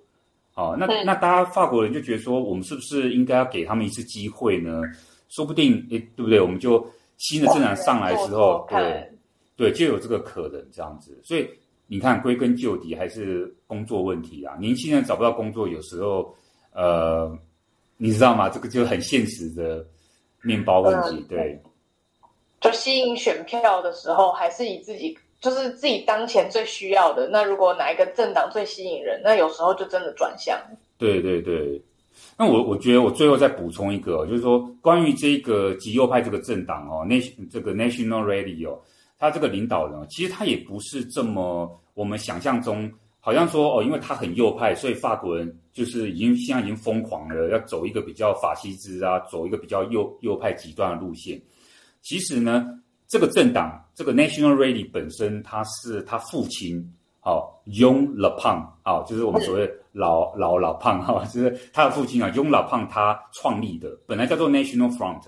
[0.57, 4.81] 好、哦，那那大家法国人就觉得说，我们是不是应该要给他们一次机会呢？
[5.29, 6.41] 说不定诶，对不对？
[6.41, 6.83] 我们就
[7.17, 9.07] 新的政党上来之后，对
[9.55, 11.15] 对，就有这个可能这样子。
[11.23, 11.47] 所以
[11.85, 14.57] 你看，归根究底还是工作问题啊。
[14.59, 16.35] 年轻人找不到工作，有时候
[16.73, 17.37] 呃，
[17.97, 18.49] 你知道吗？
[18.49, 19.85] 这个就很现实的，
[20.41, 21.61] 面包问题，嗯、对。
[22.61, 27.27] 就吸引选票的时候，还是以自己就是自己当前最需要的。
[27.29, 30.59] 那如果哪一个政党最吸引人，那有时候就真的转向。
[30.97, 31.81] 对对对。
[32.35, 38.79] 那我我觉得我最后再补充一个，就是说关于这个极右派这个政党哦，Nation 这个 National Rally 哦，
[39.19, 51.39] 他这个领导人其实他也不是这么我们想象中，好像说哦，因为他很右派，所以法国人就是已经现在已经疯狂了，要走一个比较法西斯啊，走一个比较右右派极端的路线。
[52.01, 52.65] 其实呢，
[53.07, 56.85] 这个政党这个 National Rally 本身，他是他父亲，
[57.21, 65.23] 好、哦、Jean Le p a n 啊，就是我们所谓老老老胖哈、哦，就是他的父亲啊，Young l e 他创立的，本来叫做 National Front。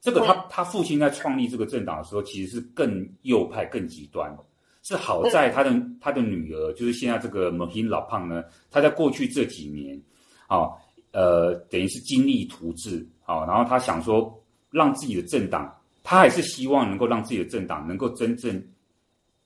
[0.00, 4.34] 这个他他父亲在创立这个政党的时候，其实是更右派、更极端。
[4.82, 10.00] 是好在他的他的女儿，就是现在这个 Marine Le Pen 呢，他在过去这几年，
[10.46, 10.72] 啊、哦，
[11.12, 15.76] 呃，等于是精力图治，好、哦，然后他想说，让自己的政党。
[16.02, 18.62] 他还是希望能够让自己的政党能够真正，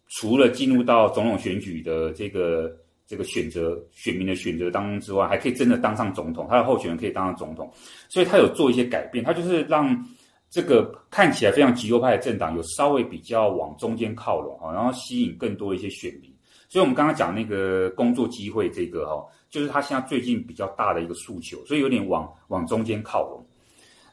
[0.09, 2.75] 除了进入到总统选举的这个
[3.07, 6.47] 这个选择选民的选择当中之外，还可以真的当上总统。
[6.49, 7.71] 他的候选人可以当上总统，
[8.09, 9.25] 所以他有做一些改变。
[9.25, 10.07] 他就是让
[10.49, 16.33] 这个看起来非常极右派的政党有稍微比较往中间靠拢哈，然后吸引更多一些选民。
[16.69, 23.45] 所以我们刚刚讲那个工作机会这个哈，就是他现在最近比较大的一个诉求，所以有点往往中间靠拢。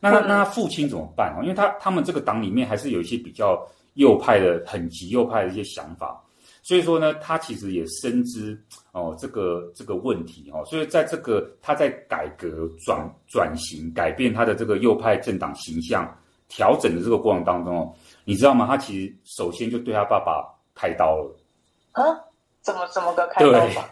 [0.04, 1.38] 那那那他父亲怎么办？
[1.44, 6.20] 因为他他们这个党里面还是有一些比较右派的、很极右派的一些想法，
[6.64, 8.60] 所以说呢，他其实也深知
[8.94, 16.12] 哦这个这个问题哦，所以在这个他在改革转转型、改变他的这个右派政党形象、
[16.50, 17.94] 调整的这个过程当中哦，
[18.26, 18.66] 你知道吗？
[18.66, 20.44] 他其实首先就对他爸爸
[20.74, 21.38] 开刀了
[21.92, 22.02] 啊？
[22.64, 23.88] 怎么怎么个开刀法？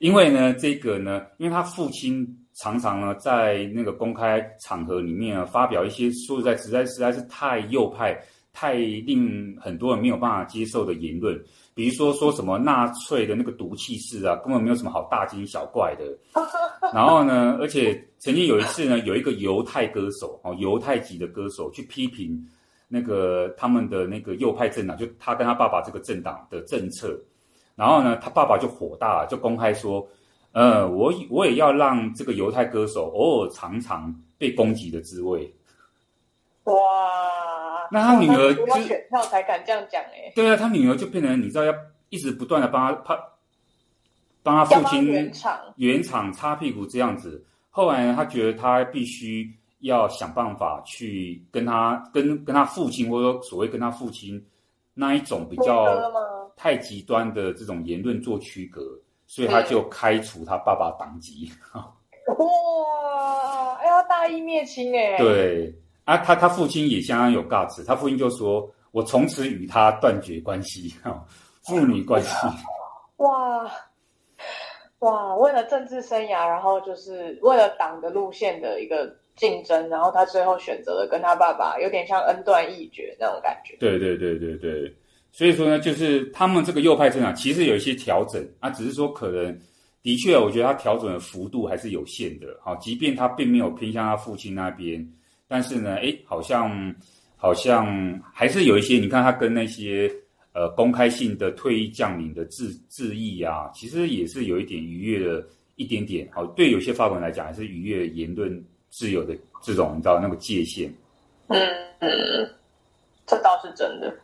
[0.00, 2.42] 因为呢，这个呢，因为他父亲。
[2.58, 8.18] 常常呢，在那个公开场合里面啊，发表一些说实在、实在、实在是太右派、
[8.50, 11.38] 太令很多人没有办法接受的言论。
[11.74, 16.04] 比如说，说什么纳粹的那个毒气室啊，根本没有什么好大惊小怪的。
[16.94, 22.42] 然后呢，而且曾经有一次呢，有一个犹太歌手哦，犹太籍的歌手去批评
[22.88, 27.20] 那个他们的那个右派政党，就他跟他爸爸这个政党的政策。
[27.74, 30.08] 然后呢，他爸爸就火大了，就公开说。
[30.56, 35.54] 呃，我我也要让这个犹太歌手偶尔尝尝被攻击的滋味。
[36.64, 36.74] 哇！
[37.92, 40.32] 那他女儿就要选票才敢这样讲哎。
[40.34, 41.74] 对啊，他女儿就变成你知道要
[42.08, 43.22] 一直不断的帮他他
[44.42, 47.44] 帮他父亲圆场圆场擦屁股这样子。
[47.68, 54.42] 后来呢，他觉得他必须要想办法去跟他跟跟他父亲，或者说所谓跟他父亲
[54.94, 56.10] 那一种比较
[56.56, 58.98] 太极端的这种言论做区隔。
[59.26, 61.50] 所以他就开除他爸爸党籍。
[62.26, 63.74] 哇！
[63.76, 65.16] 哎呀，大义灭亲哎。
[65.18, 65.74] 对
[66.04, 70.94] 啊，他他父亲也相当有 guts，他父亲就说：“我从此与他断绝关系，
[71.66, 72.30] 父女关系。
[73.18, 73.70] ”哇
[75.00, 75.34] 哇！
[75.36, 83.76] 为了政治生涯，然后就是为了党的路线的一个竞争，然后他最后选择了跟他爸爸有点像恩断义绝那种感觉。
[83.78, 84.96] 对对对对对。
[85.36, 89.54] 所以说呢，就是他们这个右派政党其实有一些调整啊，只是说可能
[90.02, 92.58] 的确，我觉得他调整的幅度还是有限的。
[92.62, 95.06] 好，即便他并没有偏向他父亲那边，
[95.46, 96.94] 但是呢，诶，好像
[97.36, 98.96] 好像还是有一些。
[98.96, 100.10] 你看他跟那些
[100.54, 106.26] 呃公开性的退役将领的致致意啊，其实也是有一点逾越了一点点。
[106.32, 110.90] 好，对有些法文来讲，还是逾越言论自由的这种你知道那个界限。
[111.48, 111.60] 嗯
[111.98, 112.08] 嗯，
[113.26, 114.16] 这倒是真的。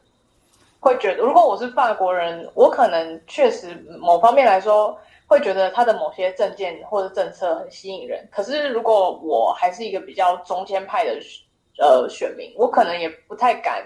[0.83, 8.28] 会觉得，如果我是法国人，我可能确实某方面来说会觉得他的某些政见或者政策很吸引人。
[8.33, 11.16] 可是，如果我还是一个比较中间派的
[11.78, 13.80] 呃选民，我可能也不太敢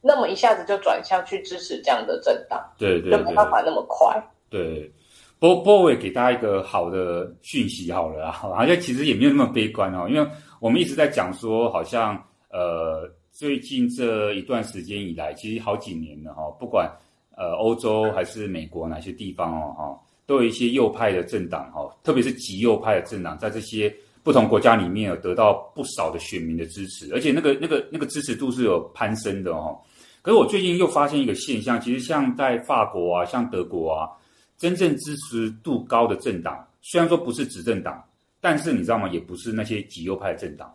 [0.00, 2.60] 那么一下子就转向去支持这样的政党。
[2.76, 4.20] 对对对，就没办法那么快。
[4.50, 4.90] 对，
[5.38, 10.28] 波波我也给大家一个好的讯息好了啊，好像其实也没有那么悲观哦，因为
[10.58, 12.20] 我们一直在讲说，好像
[12.50, 13.08] 呃。
[13.40, 16.86] 最近这一段时间以来，其实好几年了哈，不管
[17.34, 23.90] 呃欧洲还是美国哪些地方哦哈，都有一些右派的政党哈，特别是极右派的政党，在这些
[24.22, 29.74] 不同国家里面有得到不少的选民的支持，而且那个那个那个支持度是有攀升的哈。
[30.20, 34.10] 可是我最近又发现一个现象，其实像在法国啊，像德国啊，
[34.58, 38.04] 真正支持度高的政党，虽然说不是执政党，
[38.38, 39.08] 但是你知道吗？
[39.08, 40.70] 也不是那些极右派的政党。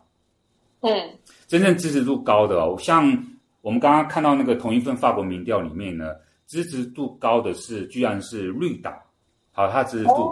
[0.86, 3.04] 嗯，真正支持度高的哦，像
[3.60, 6.14] 我们刚刚看到那个同一份法国民调里面呢，
[6.46, 8.96] 支持度高的是居然是绿党，
[9.52, 10.30] 好，它支持度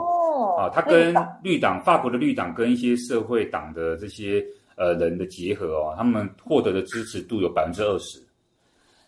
[0.57, 4.45] 啊，它跟绿党，法国的绿党跟一些社会党的这些
[4.77, 8.23] 呃人的结合哦，他们获得的支持度有百分之二十。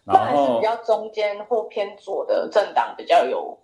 [0.05, 3.59] 然后还是比较中间或偏左的政党比较有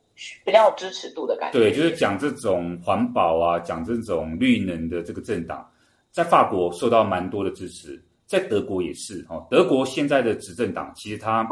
[0.44, 1.56] 比较有支持度的感觉。
[1.56, 5.64] 对，就是讲这种环保啊，讲这种绿能的这个政党，
[6.12, 9.44] 在法国受到蛮多的支持，在德国也是哦。
[9.50, 11.42] 德国现在的执政党其实它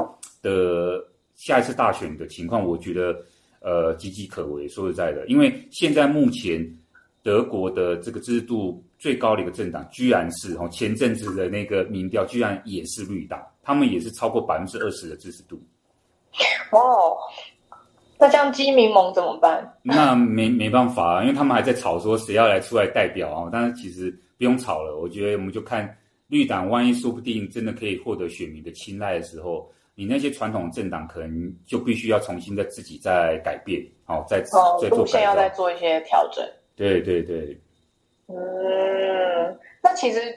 [0.43, 1.03] 的
[1.35, 3.19] 下一次大选的情况，我觉得
[3.61, 4.69] 呃岌岌可危。
[4.69, 6.65] 说实在的，因为现在目前
[7.23, 13.43] 德国的这个支持度最高的一个政党，居然是哦前阵子的那个民调，居然也是绿党。
[13.63, 15.61] 他们也是超过百分之二十的支持度，
[16.73, 17.15] 哦，
[18.19, 19.79] 那这样基民盟怎么办？
[19.83, 23.49] 那没没办法啊，因为他们还在吵说谁要来出来代表啊。
[23.53, 25.95] 但是其实不用吵了，我觉得我们就看
[26.29, 36.43] 绿党，万一说不定真的可以获得选民的青睐的时候，你那些传统政党可能就必须要重新再自己再改变，好，再哦，再做路线要再做一些调整。
[36.75, 37.61] 对对对，
[38.29, 38.35] 嗯，
[39.83, 40.35] 那其实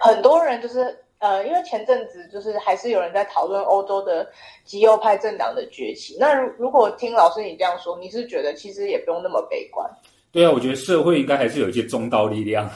[0.00, 0.98] 很多人就是。
[1.20, 4.30] 呃，因为前阵子就是还是有人在讨论欧洲的
[4.62, 6.18] 极右派政党的崛起。
[6.20, 9.90] 那如如果听老师你这样说，你是觉得其实也不用那么悲观？
[10.34, 12.68] 对啊，我觉得社会应该还是有一些中道力量。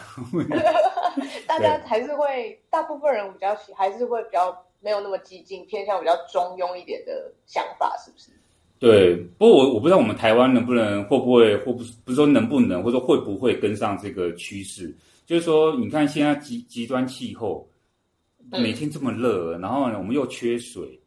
[1.47, 8.31] 大家还是会，大部分人比较还是会比较没有那么激进，偏向比较中庸一点的想法，是不是？
[8.79, 14.97] 对，不过我我不知道我们台湾能不能，会不会，或不是不是说能不能，或者说会不会跟上这个趋势？
[15.27, 17.69] 就是说，你看现在极极端气候。
[18.51, 20.99] 每天这么热，然后呢，我们又缺水，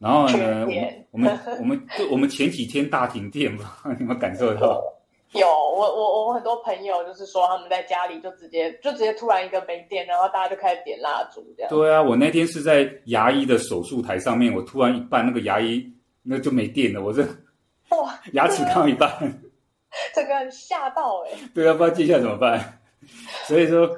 [0.00, 0.66] 然后呢，
[1.12, 4.82] 我们我们就我们前几天大停电嘛， 你有没有感受到？
[5.32, 11.70] 有，我我我很多朋友就是说他们在家里就直接就直接突然一个没电，然后大家就开始点蜡烛这样。
[11.70, 15.84] 对啊，我那天是在牙医的手术台上面，我突然一半那个牙医
[16.22, 17.22] 那就没电了，我这
[17.90, 19.10] 哇 牙齿刚一半，
[20.14, 21.36] 这个吓到哎、欸。
[21.54, 22.80] 对啊，不知道接下来怎么办，
[23.46, 23.88] 所以说。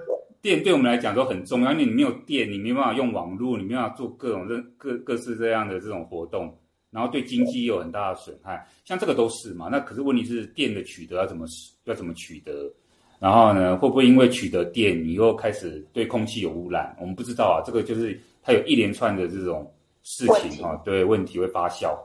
[0.43, 6.59] 电对我们来讲都很重要，因为你没有电，你没办法用网络，你没办法做各种各各各式这样的这种活动，
[6.91, 8.67] 然后对经济有很大的损害。
[8.85, 11.47] 像这个都是嘛，那可是问题是电的取得要怎么
[11.85, 12.71] 要怎么取得？
[13.19, 16.97] 然后呢，会不会因为取得电，你又开始对空气有污染？
[17.01, 19.73] 我们不知道啊，这个就是它有一连串的这种
[20.03, 21.97] 事情啊，对问题会发酵。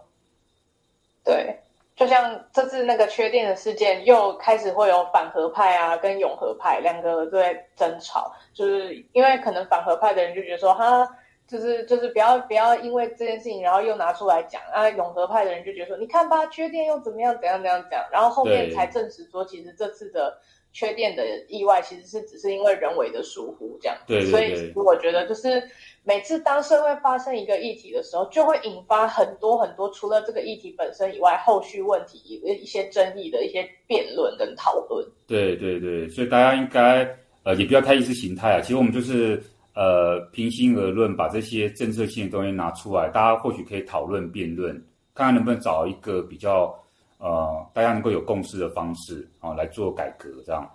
[1.24, 1.56] 对。
[1.96, 11.08] 就像这次那个缺电的事件，又开始会有反核派啊，跟永和派两个都在争吵，就是因为可能反核派的人就觉得说，哈，
[11.48, 20.38] 就是就是不要不要因为这件事情，然后又拿出来讲啊，永和派的人就觉得说，你看吧，缺电又怎么样，怎样怎样讲，然后后面才证实说，其实这次的
[20.74, 25.64] 缺电的意外其实是只是因为人为的疏忽这样，对，对，对，所以我觉得就是。
[26.08, 35.04] 每次当社会发生一个议题的时候，就会引发很多很多除了这个议题本身以外，后续问题一些争议的一些辩论跟讨论。
[35.26, 37.04] 对对对，所以大家应该
[37.42, 38.62] 呃也不要太意识形态啊。
[38.62, 39.42] 其实我们就是
[39.76, 44.74] 呃平心而论，把这些政策性的东西拿出来，大家或许可以讨论辩论，
[45.14, 46.74] 看看能不能找一个比较
[47.20, 50.68] 呃大家能够有共识的方式啊、呃、来做改革这样。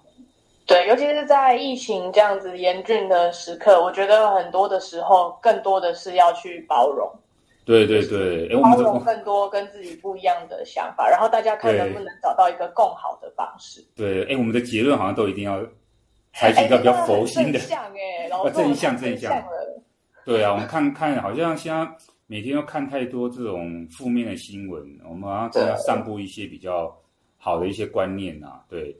[0.66, 7.10] 对，尤其是在疫情这样子严峻的时刻，我觉得很多的时候，更多的是要去包容。
[7.64, 13.84] 对对对，包容更多跟自己不一样的想法，然后大家看能不能找到一个更好的方式。
[13.96, 15.60] 对，哎，我们的结论好像都一定要
[16.34, 19.44] 采取一个比较佛心的， 正向哎，正向正向。
[20.24, 21.88] 对啊，我们看看，好像现在
[22.26, 26.94] 每天要看太多这种负面的新闻，我们好像真的要散布一些比较
[27.36, 28.96] 好的一些观念啊，对。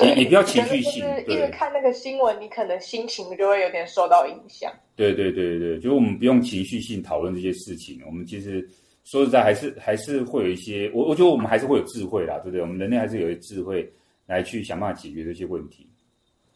[0.00, 4.72] 你你不要情绪性，就是一直看那个新闻，你可能心情就会有点受到影响。
[4.96, 8.00] 对对对对，就是我们不用情绪性讨论这些事情。
[8.06, 8.66] 我们其实
[9.04, 12.62] 说实在，还是还是会有一些，我我觉得我们还是会有智慧啦，对不对？
[12.62, 13.86] 我们人类还是有一些智慧
[14.24, 15.86] 来去想办法解决这些问题。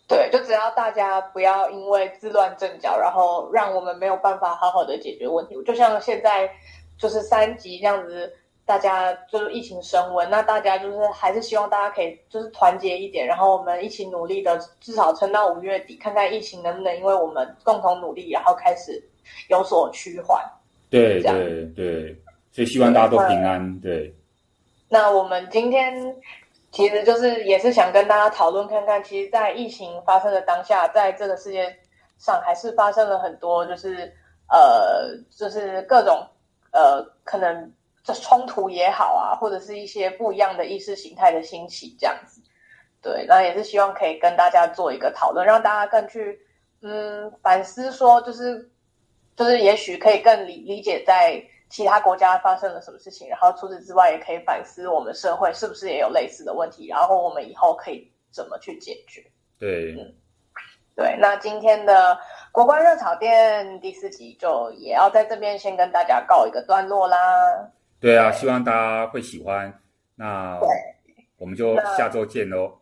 [0.08, 5.54] 对，就只要大家不要因为自乱阵脚，然后让我们没有办法好好的解决问题。
[5.64, 6.50] 就像现在
[6.98, 8.32] 就是三级这样子。
[8.66, 19.00] 大家就是疫情升温，那大家就是还是希望大家可以就是团结一点，然后我们一起努力的，至少撑到五月底，看看疫情能不能因为我们共同努力，然后开始
[19.48, 20.44] 有所趋缓。
[20.90, 22.16] 对对对，
[22.50, 23.78] 所以希望大家都平安。
[23.78, 23.98] 对。
[23.98, 24.14] 对
[24.88, 25.94] 那我们今天
[26.70, 31.76] 其实就是也是想跟大家讨论看看，其实，在疫情发生的当下，在这个世界
[32.18, 34.12] 上还是发生了很多，就是
[34.48, 36.26] 呃，就是各种
[36.72, 37.72] 呃可能。
[38.06, 42.40] 这冲突也好啊，或者是一些不一样的意识形态的兴起，这样子，
[43.02, 46.38] 对，那也是希望可以跟大家做一个讨论，让大家更去
[46.82, 48.70] 嗯反思，说就是
[49.34, 59.20] 就是也许可以更理理解在其他国家发生了什么事情，然后除此之外，也可以反思我们社会是不是也有类似的问题，然后我们以后可以怎么去解决。
[59.58, 60.14] 对，嗯，
[60.94, 62.16] 对，那今天的
[62.52, 67.18] 国关热炒店第四集就也要在这边先跟大家告一个段落啦。
[67.98, 69.72] 对啊，希望大家会喜欢。
[70.14, 70.58] 那
[71.36, 72.78] 我们就下周见喽。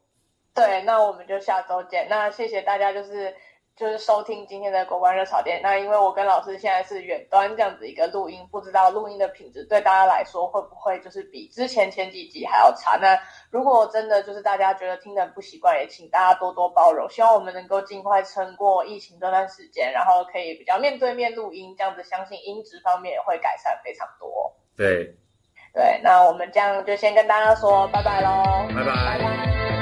[0.53, 2.07] 对，那我们就下周见。
[2.09, 3.35] 那谢谢大家，就是。
[3.77, 5.61] 就是收听今天的国关热炒店。
[5.63, 12.97] 那因为我跟老师现在是远端这样子一个录音，不知道录音的品质对大家来说会不会就是比之前前几集还要差？
[12.97, 13.19] 那
[13.51, 17.09] 如果真的就是大家觉得听得不习惯，也请大家多多包容。
[17.11, 24.55] 希望我们能够尽快撑过疫情这段时间，然后可以比较面对面录音，这样子相信音质方面也会改善非常多。
[24.77, 25.15] 对，
[25.73, 29.19] 对，那我们这样就先跟大家说拜拜喽，拜拜。
[29.19, 29.74] 拜拜。